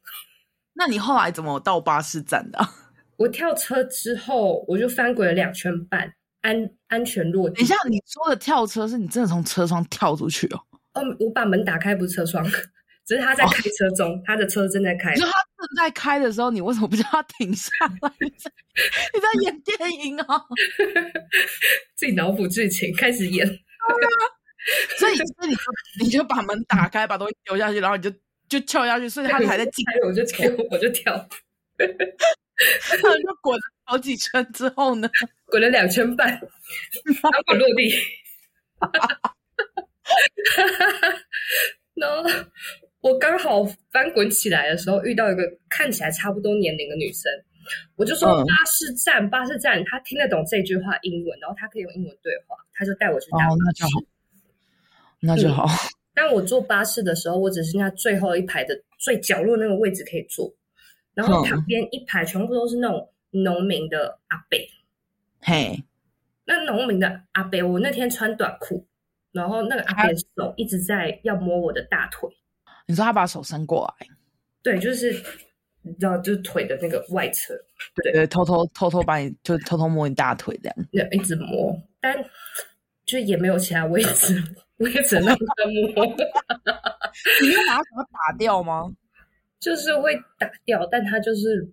[0.75, 2.59] 那你后来怎么到巴士站的？
[3.17, 7.55] 我跳车之后，我就翻滚了两圈半，安安全落地。
[7.57, 10.61] 等一下，你说的跳车是你真的从车窗跳出去哦？
[10.95, 12.45] 哦，我把门打开，不是车窗。
[13.07, 15.13] 只是他在开车中，哦、他的车正在开。
[15.13, 18.11] 你说他正在开的时候，你为什么不叫他停下来？
[18.21, 18.51] 你在，
[19.13, 20.43] 你在演电影哦？
[21.95, 23.47] 自己脑补剧情，开始演。
[24.97, 25.63] 所以，所以你就
[26.01, 28.11] 你就把门打开，把东西丢下去，然后你就
[28.49, 29.07] 就跳下去。
[29.07, 31.13] 所以他还在进， 我就跳，我就跳，
[31.77, 31.93] 然
[33.03, 35.07] 后就滚了好几圈之后呢，
[35.45, 36.41] 滚了两圈半，然
[37.23, 37.95] 后滚落地。
[41.97, 42.25] 然后。
[43.05, 47.31] 我刚好翻滚起来的时候，遇到一个看起来差不多年龄的女生，
[47.97, 53.53] 我就说巴士站，嗯、巴士站，她听得懂这句话英文，然后她可以用英文对话，她就带我去搭巴士。
[53.53, 54.01] 哦，那就好，
[55.21, 55.67] 那就好。
[56.15, 60.51] 当、嗯、我坐巴士的时候，我只剩下最后一排的最角落那个位置可以坐，
[61.13, 64.59] 然后旁边一排全部都是那种农民的阿伯。
[65.43, 65.85] 嘿，
[66.47, 68.87] 那农民的阿伯，我那天穿短裤，
[69.31, 72.31] 然后那个阿伯手一直在要摸我的大腿。
[72.87, 74.07] 你说他把手伸过来，
[74.63, 75.13] 对，就是
[75.83, 77.55] 你知道，就是腿的那个外侧，
[78.03, 80.69] 对，对，偷偷偷偷把你，就偷偷摸你大腿这
[81.01, 82.17] 样，一直摸，但
[83.07, 84.43] 就也没有其他位置，
[84.77, 85.45] 我也只能让他
[85.95, 86.07] 摸。
[87.41, 88.93] 你没有把它什么打掉吗？
[89.61, 91.67] 就是会打掉，但他就是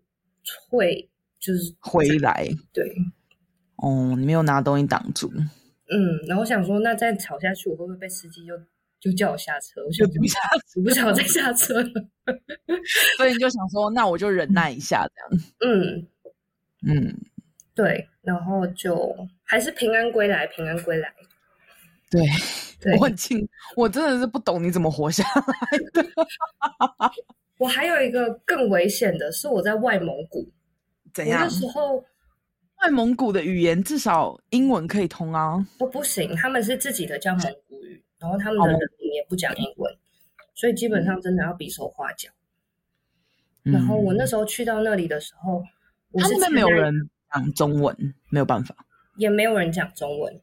[0.70, 1.10] 会
[1.40, 2.90] 就是回来，对，
[3.78, 5.30] 哦，你没有拿东西挡住，
[5.90, 8.54] 嗯，然后我想说，那再吵下去，我会不会被司机就？
[9.02, 10.40] 就叫我下车，我就不下，
[10.78, 11.90] 我不想再下车了。
[13.18, 15.44] 所以你就想说，那我就忍耐一下，这样。
[15.60, 16.08] 嗯
[16.88, 17.18] 嗯，
[17.74, 21.12] 对，然后就还是平安归来，平安归来。
[22.12, 22.22] 对，
[22.80, 26.06] 对 我很庆，我真的是不懂你怎么活下来的。
[27.58, 30.48] 我还有一个更危险的是，我在外蒙古。
[31.14, 31.42] 怎样？
[31.42, 31.98] 那时候
[32.82, 35.66] 外蒙古的语言至少英文可以通啊。
[35.80, 38.04] 不，不行，他们是自己的叫蒙古语。
[38.22, 39.98] 然后他们的人也不讲英文，哦、
[40.54, 42.30] 所以基本上真的要比手画脚。
[43.64, 45.64] 嗯、然后我那时候去到那里的时候，
[46.14, 48.76] 他们那边没有人讲中文，没有办法，
[49.18, 50.42] 也没有人讲中文。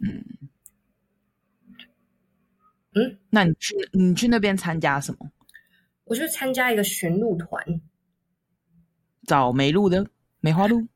[0.00, 0.24] 嗯
[2.94, 5.30] 嗯，那你去你去那边参加什么？
[6.04, 7.62] 我去参加一个寻路团，
[9.26, 10.08] 找梅路的
[10.40, 10.88] 梅花鹿。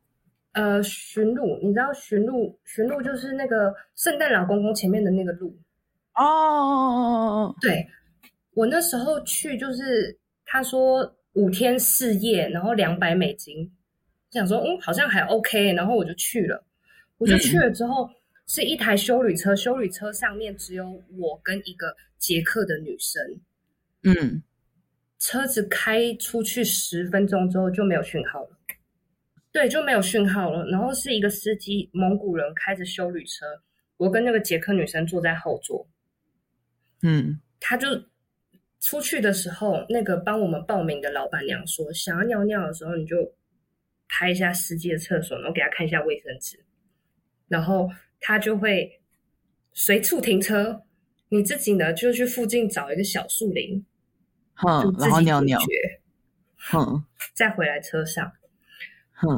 [0.53, 5.59] 呃，寻路，你知道寻路寻路就是那个圣诞老公公前面的那个路。
[6.15, 7.87] 哦，对，
[8.55, 13.71] 我那时候去就是他说五天四夜，然后两百美金，
[14.31, 16.65] 想说嗯好像还 OK，然后我就去了。
[17.19, 18.15] 我就去了之后、嗯、
[18.49, 23.23] 是一台修旅车，修旅车上面只有我跟一个捷克的女生。
[24.03, 24.43] 嗯，
[25.21, 28.57] 车子开出去十分钟之后就没有讯号了，
[29.53, 30.67] 对，就没有讯号了。
[30.67, 33.47] 然后是一个司机蒙古人开着修旅车，
[33.97, 35.87] 我跟那个捷克女生坐在后座。
[37.03, 37.89] 嗯，他就
[38.81, 43.17] 出去的时候，那个帮我们报名的老板娘说，想要尿尿的时候，你就
[44.09, 46.65] 拍一下司机的厕所，然后给他看一下卫生纸，
[47.49, 47.89] 然后
[48.21, 49.01] 他就会
[49.73, 50.83] 随处停车，
[51.29, 53.85] 你自己呢就去附近找一个小树林，
[54.67, 55.59] 嗯，然后尿尿，
[56.57, 58.33] 哼，再回来车上。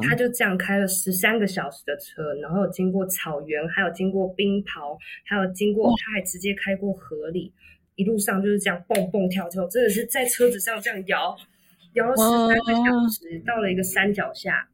[0.01, 7.53] 他就这样开了十三个小时的车，然后有经过草原，还有经过冰雹，还有经过，他还直接开过河里，
[7.95, 11.37] 一路上就是这样蹦蹦跳跳，真的是在车子上这样摇，
[11.93, 14.67] 摇了十三个小时，到了一个山脚下，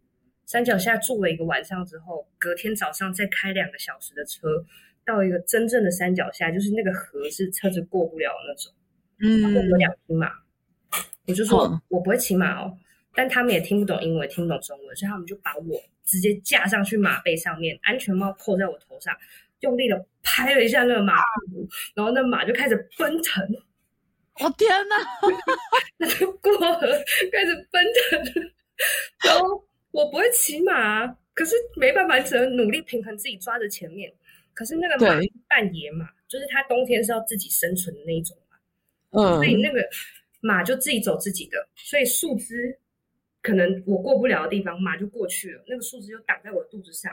[0.45, 4.65] 山脚下住了一个晚上之后，隔天早上再开两个小时的车，
[5.05, 8.73] 到一个真正的山脚下，就是那个河是车子过不了那种，
[9.19, 10.31] 嗯，我有两匹马，
[11.27, 12.77] 我就说我不会骑马哦。
[13.13, 19.15] 但他们也听不懂英文，听不懂中文，所以他们就把我直接架上去马背上面，安全帽扣在我头上，
[19.59, 23.45] 用力的拍了一下那个马屁股，然后那马就开始奔腾。
[24.39, 24.95] 我、哦、天哪！
[25.97, 26.87] 那就过河
[27.31, 28.51] 开始奔腾，
[29.25, 34.11] 然后我不会骑马，可是没办法，只能努力平衡自己抓着前面。
[34.53, 38.57] 可是那个马是半野马，就是它冬天是要自己生存的那一种嘛，
[39.21, 39.85] 嗯，所以那个
[40.39, 42.75] 马就自己走自己的，所以树枝。
[43.41, 45.63] 可能我过不了的地方，马就过去了。
[45.67, 47.11] 那个树枝就挡在我的肚子上，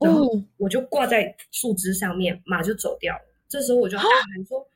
[0.00, 3.22] 然后我就挂在树枝上面，马就走掉了。
[3.48, 4.66] 这时候我就大喊说：“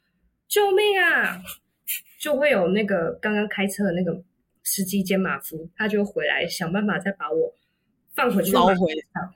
[0.46, 1.42] 救命啊！”
[2.20, 4.20] 就会有那个刚刚开车的那个
[4.64, 7.54] 司机兼马夫，他就回来想办法再把我
[8.14, 8.74] 放回去马背
[9.14, 9.34] 上，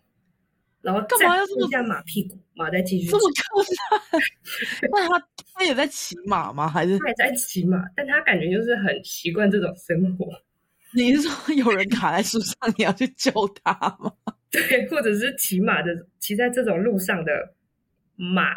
[0.82, 2.36] 然后干嘛要这么下马屁股？
[2.55, 4.18] 马再继续这么靠
[4.91, 6.68] 那他他也在骑马吗？
[6.68, 7.82] 还是他也在骑马？
[7.97, 10.26] 但他感觉就是很习惯这种生活。
[10.95, 13.30] 你是说 有人卡在树上，你要去救
[13.62, 14.12] 他吗？
[14.51, 17.55] 对，或者是骑马的，骑在这种路上的
[18.16, 18.55] 马，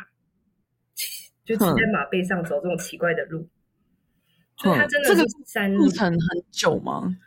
[0.96, 3.48] 骑就骑在马背上走这种奇怪的路。
[4.56, 7.18] 就他真的是山路，路程很久吗？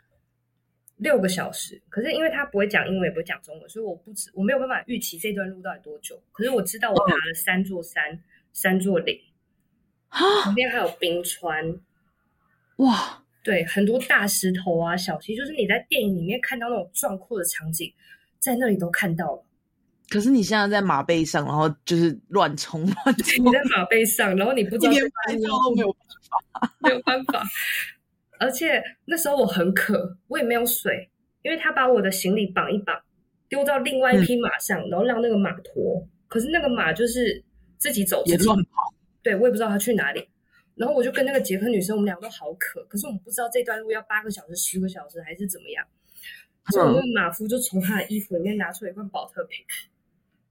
[0.97, 1.81] 六个小时。
[1.89, 6.21] 可是因为他不会讲英文，也不会讲中文，所以我不知我没有办法预期这段路到底多久。
[6.31, 9.17] 可是我知道我爬了三座山，三座岭，
[10.09, 11.79] 旁边还有冰川。
[12.77, 13.23] 哇！
[13.47, 17.89] 对，很多大石头啊，小溪，就是你在电影里面看到那种壮阔的场景，
[18.39, 19.45] 在那里都看到了。
[20.09, 23.45] 可是你现在在马背上，然后就是乱冲乱冲。
[23.45, 26.01] 你在马背上，然后你不知道连拍照都没有办
[26.59, 27.41] 法，没有办法。
[28.37, 31.09] 而且那时候我很渴，我也没有水，
[31.41, 32.99] 因为他把我的行李绑一绑，
[33.47, 36.05] 丢到另外一匹马上，嗯、然后让那个马驮。
[36.27, 37.41] 可是那个马就是
[37.77, 38.93] 自己走自己，也乱跑。
[39.23, 40.27] 对，我也不知道他去哪里。
[40.77, 45.85] 然后我就跟那个捷克女生，我们两个都好渴，可是我们不知道这段路要八个小时、十个小时还是怎么样。
[46.69, 49.65] 所以那个马夫就从他的衣服里面拿出了一罐宝特瓶，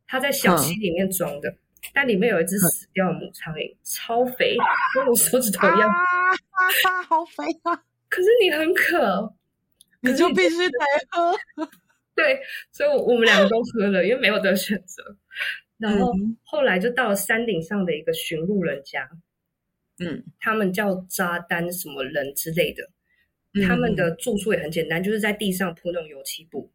[0.07, 1.55] 他在小溪里面装的，
[1.93, 4.57] 但里面有一只死掉的母苍蝇，超肥，
[4.95, 7.77] 跟我手指头一样，啊，好肥啊！
[8.09, 9.35] 可是你很渴，
[10.01, 10.79] 你就必须得
[11.11, 11.37] 喝。
[12.17, 12.41] 对，
[12.73, 15.05] 所以我们两个都喝了，因为没有得选择。
[15.77, 16.11] 然后
[16.43, 19.07] 后来就到了山顶上的一个寻路人家。
[19.99, 22.91] 嗯，他们叫扎丹什么人之类的，
[23.55, 26.71] 嗯、他们的住宿也很简单，就是在地上铺那种油漆布，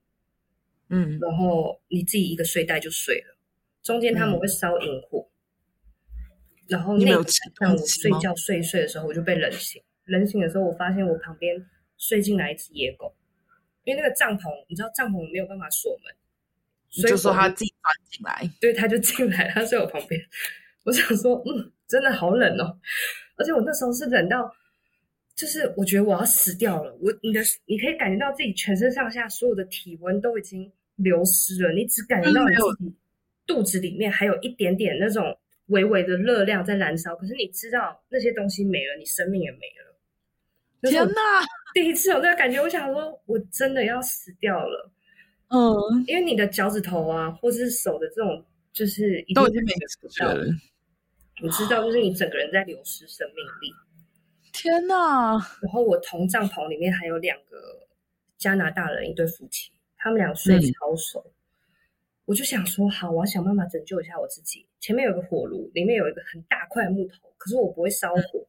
[0.90, 3.38] 嗯，然后你自己一个睡袋就睡了。
[3.84, 5.30] 中间他们会烧营火，
[6.16, 9.80] 嗯、然后那晚上我睡觉睡一睡的时候，我就被冷醒。
[10.06, 11.64] 冷醒的时候，我发现我旁边
[12.00, 13.16] 睡进来一只野狗，
[13.84, 16.16] 因为那个帐篷，你知道帐篷没有办法锁门，
[16.90, 20.20] 所以就说他自己钻进来，对，他就进来，他睡我旁边。
[20.86, 21.72] 我想说，嗯。
[21.92, 22.80] 真的好冷哦，
[23.36, 24.50] 而且我那时候是冷到，
[25.36, 26.98] 就是我觉得我要死掉了。
[27.02, 32.96] 我你的你可以感觉到自己全身上下所有的体温都已经流失了，你只感觉到你自己
[33.46, 35.38] 肚子里面还有一点点那种
[35.68, 37.16] 微微的热量在燃烧。
[37.18, 40.90] 可是你知道那些东西没了，你生命也没了。
[40.90, 41.14] 天哪！
[41.74, 44.92] 第一次有这个感觉，我想说我真的要死掉了。
[45.50, 49.74] 嗯，因为你的脚趾头啊，或者是手的这种，就是已经都已经没
[50.26, 50.46] 了。
[51.42, 53.74] 你知道，就是你整个人在流失生命力。
[54.54, 55.32] 天哪！
[55.62, 57.88] 然后我同帐篷里面还有两个
[58.38, 61.20] 加拿大人，一对夫妻，他们俩睡超熟。
[61.26, 61.34] 嗯、
[62.26, 64.68] 我就想说，好，我要想办法拯救一下我自己。
[64.80, 68.40] 前面有个火炉，里面有一个很大块木头，可是我不会烧火。
[68.40, 68.46] 嗯、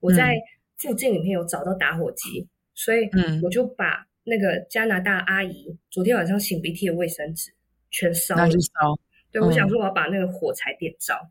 [0.00, 0.40] 我在
[0.76, 3.08] 附近里面有找到打火机，所以
[3.42, 7.52] 我就把那个加拿大阿姨昨天晚上擤鼻涕的卫生纸
[7.90, 8.48] 全烧了。
[8.50, 8.98] 烧。
[9.32, 11.14] 对，我想说我要把那个火柴点着。
[11.14, 11.30] 嗯，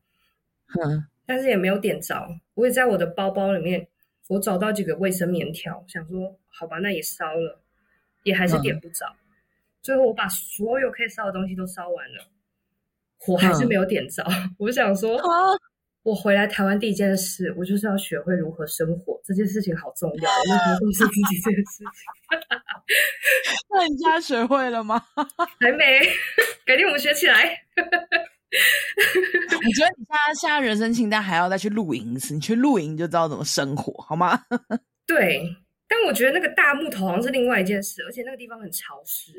[1.26, 2.28] 但是也没有点着。
[2.56, 3.88] 我也在我的包包里面，
[4.28, 7.62] 我找到几个卫生棉条，想说好吧，那也烧了，
[8.24, 9.06] 也还是点不着。
[9.08, 9.16] 嗯、
[9.82, 12.28] 最后我把所有可以烧的东西都烧完了，
[13.18, 14.24] 火还是没有点着。
[14.24, 15.26] 嗯、我想说，啊、
[16.04, 21.88] 我回来台湾第一件事，我就是要学会如何生火，这件事情好重要，我为什么重视自己这件事情？
[23.70, 25.02] 那你现在学会了吗？
[25.60, 26.00] 还没，
[26.66, 27.58] 改天我们学起来。
[29.56, 34.40] 我觉得你现在现在人生清单还要再去露营一次，你去露营就知道怎么生活，好吗？
[35.08, 35.42] 对，
[35.88, 39.32] 但我觉得那个大木头好像是另外一件事，而且那个地方很潮湿。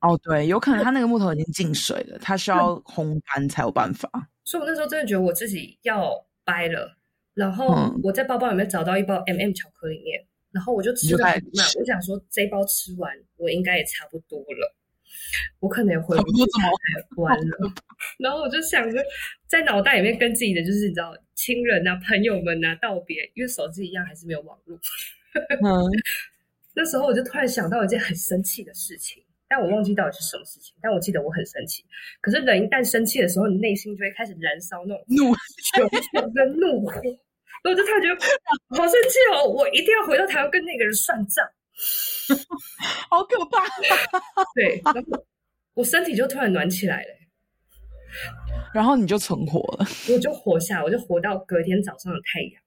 [0.00, 4.10] 哦，对，有可能它那个木头已经进水了，它需要烘干才有办法。
[4.44, 6.12] 所以我那时候真的觉得我自己要
[6.44, 6.96] 掰了，
[7.34, 14.74] 然后我在包包里面找到一包 MM 巧克力面，然后我就吃了很慢，我想说这一包吃完，我应该也差不多了。
[15.60, 16.70] 我可能也回不去台
[17.16, 17.72] 湾了，
[18.18, 19.04] 然后我就想着
[19.46, 24.78] 在脑袋里面跟自己的就是你知道亲人啊、朋友们啊道别，因为手机一样还是没有网络。
[25.34, 25.84] 嗯，
[26.74, 31.84] 那时候我就突然想到一件很生气的事情，但我忘记到底是什么事情，但我记得我很生气。
[32.20, 35.80] 可是人一旦生气的时候，你内心就会开始燃烧那种怒气
[36.34, 37.00] 跟怒火，
[37.64, 38.14] 我就突然觉得
[38.76, 39.48] 好生气哦！
[39.48, 41.46] 我一定要回到台湾跟那个人算账。
[43.10, 43.64] 好可怕！
[44.54, 45.24] 对，然后
[45.74, 47.08] 我身体就突然暖起来了，
[48.74, 52.62] 然后你就存活了，我就活下，我就活到隔天早上的太阳。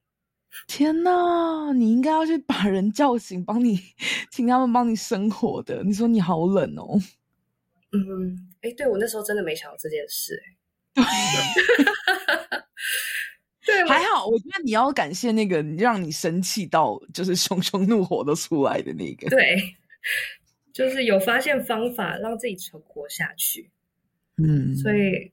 [0.68, 3.80] 天哪，你应该要去把人叫醒，帮你
[4.32, 5.84] 请他们帮你生火的。
[5.84, 7.00] 你说你好冷哦。
[7.92, 11.04] 嗯，哎，对，我那时候真的没想到这件事，哎。
[11.04, 11.04] 对，
[13.88, 19.28] 还好，我觉得你要感谢那个让你生气到就是 熊熊怒火都出来的那个。
[19.30, 19.76] 对，
[20.72, 23.72] 就是有发现方法让自己存活下去。
[24.38, 25.32] 嗯，所以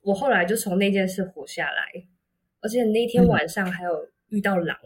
[0.00, 2.04] 我后来就从那件事活下来，
[2.60, 4.76] 而且那天晚上还有遇到狼，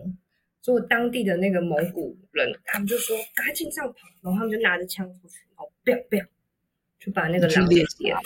[0.60, 6.24] 就、嗯、当地的那个蒙古人，他们就说赶紧上跑，然后他们就拿着枪出去，然后不要不要，
[6.98, 8.20] 就把那个狼给灭了。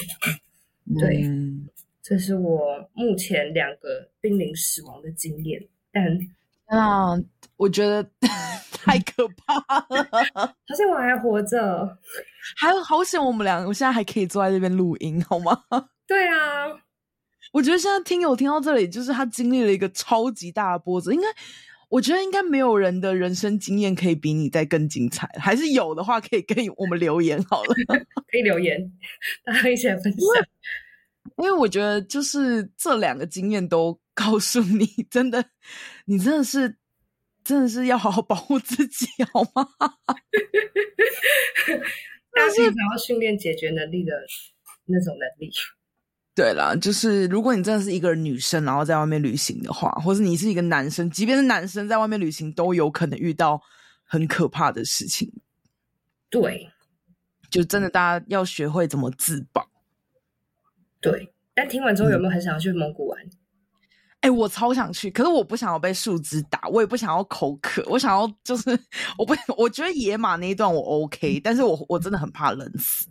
[0.99, 1.23] 对。
[1.25, 1.69] 嗯
[2.03, 5.61] 这是我目前两个濒临死亡的经验，
[5.93, 6.19] 但
[6.67, 7.19] 啊，
[7.57, 8.03] 我觉得
[8.73, 9.87] 太可怕了。
[10.35, 11.99] 好像我还活着，
[12.57, 15.63] 还好险我们两个我现在还可以坐在这边录音，好吗？
[16.07, 16.67] 对啊，
[17.53, 21.13] 我觉得现在听友听到这里，就是他经历了一个超级大的波折。
[21.13, 21.27] 应该，
[21.89, 25.29] 我觉得应该没有人的人生经验可以比你再更精彩。
[25.39, 27.75] 还是有的话，可以跟我们留言好了，
[28.31, 28.91] 可以留言，
[29.45, 30.21] 大家一起来分享。
[31.37, 35.45] 因为我觉得，就是这两个经验都 告诉你，真的，
[36.05, 36.77] 你真的是，
[37.45, 39.69] 真的是要好好保护自己，好吗？
[42.33, 44.13] 但是想要训练解决能力的
[44.87, 45.51] 那种能力。
[46.35, 53.61] 对啦，就是如果你真的是一个女生，然后在外面旅行的话，或者你是一个男生，即便是男生在外面旅行，都有可能遇到
[54.05, 55.31] 很可怕的事情。
[56.31, 56.71] 对，
[57.51, 59.70] 就真的大家要学会怎么自保。
[61.01, 63.19] 对，但听完之后有没有很想要去蒙古玩？
[64.21, 68.69] 哎、我超想去，可是我不想要被树枝打，我也不想要口渴，我想要就是
[69.17, 73.09] 我不，我觉得野马那一段我 OK，但是我我真的很怕冷死，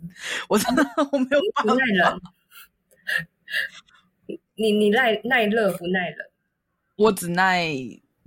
[0.48, 1.74] 我真的 我没有办法。
[1.74, 2.20] 耐冷，
[4.54, 6.18] 你你耐耐热不耐冷？
[6.94, 7.66] 我只耐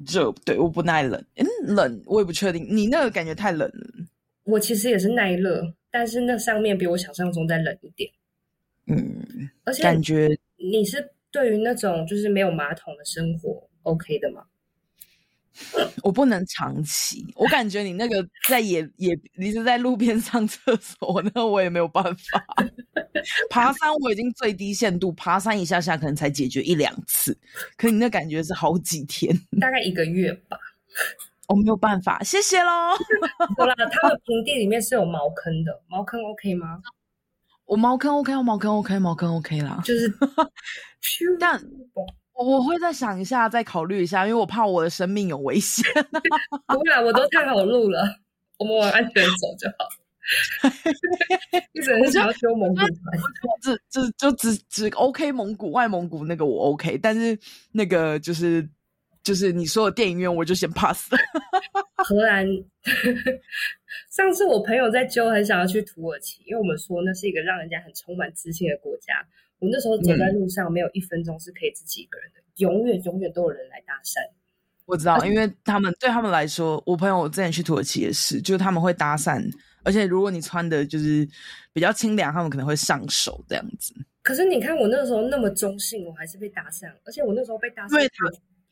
[0.05, 1.25] 热，对，我不耐冷。
[1.35, 4.05] 嗯，冷我也不确定，你那个感觉太冷了。
[4.43, 8.11] 我其实也是耐热，但是那上面比我想象中再冷一点。
[8.87, 14.43] 嗯，而且感觉你是对于那种就是没有马桶的生活 OK 的吗？
[16.01, 22.43] 我不能长期，我感觉你那个在野野，你是在路边上厕所，那我也没有办法。
[23.51, 27.37] 爬山我已经最低限度爬山一下下可能才解决一两次，
[27.77, 29.31] 可你那感觉是好几天，
[29.61, 30.57] 大概一个月吧。
[31.47, 32.97] 我没有办法，谢谢喽。
[33.55, 36.81] 好啦，他们平地里面是有茅坑的，茅坑 OK 吗？
[37.65, 39.81] 我茅坑 OK，我茅坑 OK，茅坑 OK 啦。
[39.83, 40.13] 就是，
[41.39, 41.61] 但
[42.33, 45.85] 我会再想一下，再考虑一下，因为我怕我的生命有危险。
[46.67, 48.03] 不会啦，我都太好路了，
[48.57, 49.87] 我们往安全走就好。
[51.73, 52.89] 一直很想要修蒙古船，
[53.61, 57.37] 只只就只只 OK 蒙古外蒙古那个我 OK，但是
[57.71, 58.67] 那个就是。
[59.23, 61.17] 就是你说的电影院，我就先 pass 了。
[62.03, 62.45] 荷兰，
[64.11, 69.25] 上次我朋友在揪，很想要去土耳其，因为我们说那是一个让人家很充满自信的国家。
[69.59, 74.19] 我那时候走在路上，没有一分钟是可以自己一个人的，嗯、永远永远都有人来搭讪。
[74.85, 79.41] 我知道，因为他们对他们来说，我朋友我之前去土耳其也是，就是他们会搭讪，
[79.83, 81.25] 而且如果你穿的就是
[81.71, 83.93] 比较清凉，他们可能会上手这样子。
[84.21, 88.09] 可是你看我那时候那么中性，我还是被搭讪，而且我那时候被搭讪。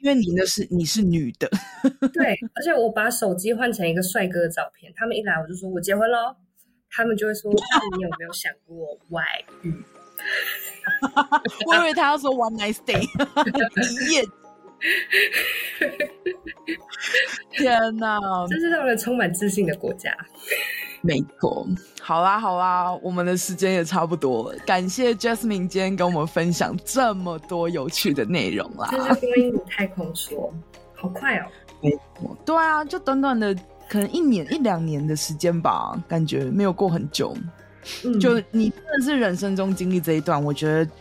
[0.02, 1.50] 因为你那是你是女的，
[2.14, 6.36] 对，而且我把手机换成一个帅哥的照片，他们一来我就说我结婚喽，
[6.90, 7.52] 他们就会说
[7.98, 9.24] 你有没有想过外
[9.64, 9.74] 遇？
[11.68, 14.24] 我以为他要说 one night stay，一夜。
[17.52, 20.16] 天哪，这是让人充满自信的国家。
[21.02, 21.68] 没错，
[22.00, 24.60] 好啦好啦，我们的时间也差不多了。
[24.66, 28.88] 感谢 Jasmine 今天跟我们分享这么多有趣的内容啦。
[28.92, 30.54] 这是光阴如太空说，
[30.94, 31.46] 好快哦。
[31.82, 33.56] 没错，对啊，就短短的
[33.90, 37.36] 可能一年一两年的时间吧，感觉没有过很久。
[38.06, 40.92] 嗯，就你真的是人生中经历这一段，我觉得。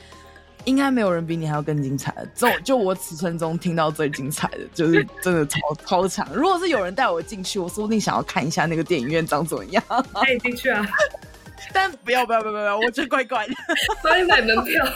[0.65, 2.27] 应该没有人比你还要更精彩的。
[2.35, 6.27] 就 就我此生中听到最精彩的，就是真的超超强。
[6.35, 9.83] 如果是有人带我进去，我说不定想要看一下那个电影院长怎么样。
[10.15, 10.87] 可以进去啊，
[11.73, 13.55] 但不要不要不要不要，我觉得怪怪的。
[14.03, 14.87] 帮你买门票。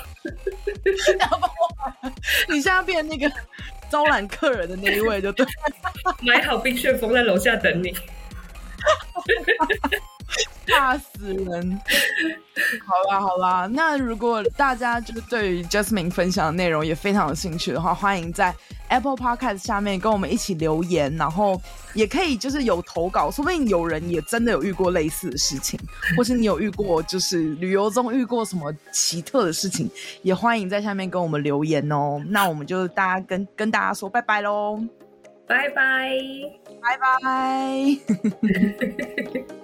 [2.48, 3.30] 你现在变那个
[3.90, 5.46] 招揽客人的那一位就对。
[6.20, 7.94] 买好冰旋风在楼下等你。
[10.66, 11.80] 吓死人！
[12.86, 18.54] 好啦好啦，那如果大家就是对于 Jasmine 分享的内容也非常有兴趣的话，欢迎在
[18.88, 21.60] Apple Podcast 下面跟我们一起留言，然后
[21.92, 25.78] 也可以就是有投稿，说不定有人也真的有遇过类似的事情，
[26.16, 29.90] 或是你有遇过就是旅游中遇过什么奇特的事情，
[30.22, 32.22] 也欢迎在下面跟我们留言哦。
[32.28, 34.82] 那我们就大家跟跟大家说拜拜喽，
[35.46, 36.10] 拜拜，
[36.80, 37.14] 拜拜。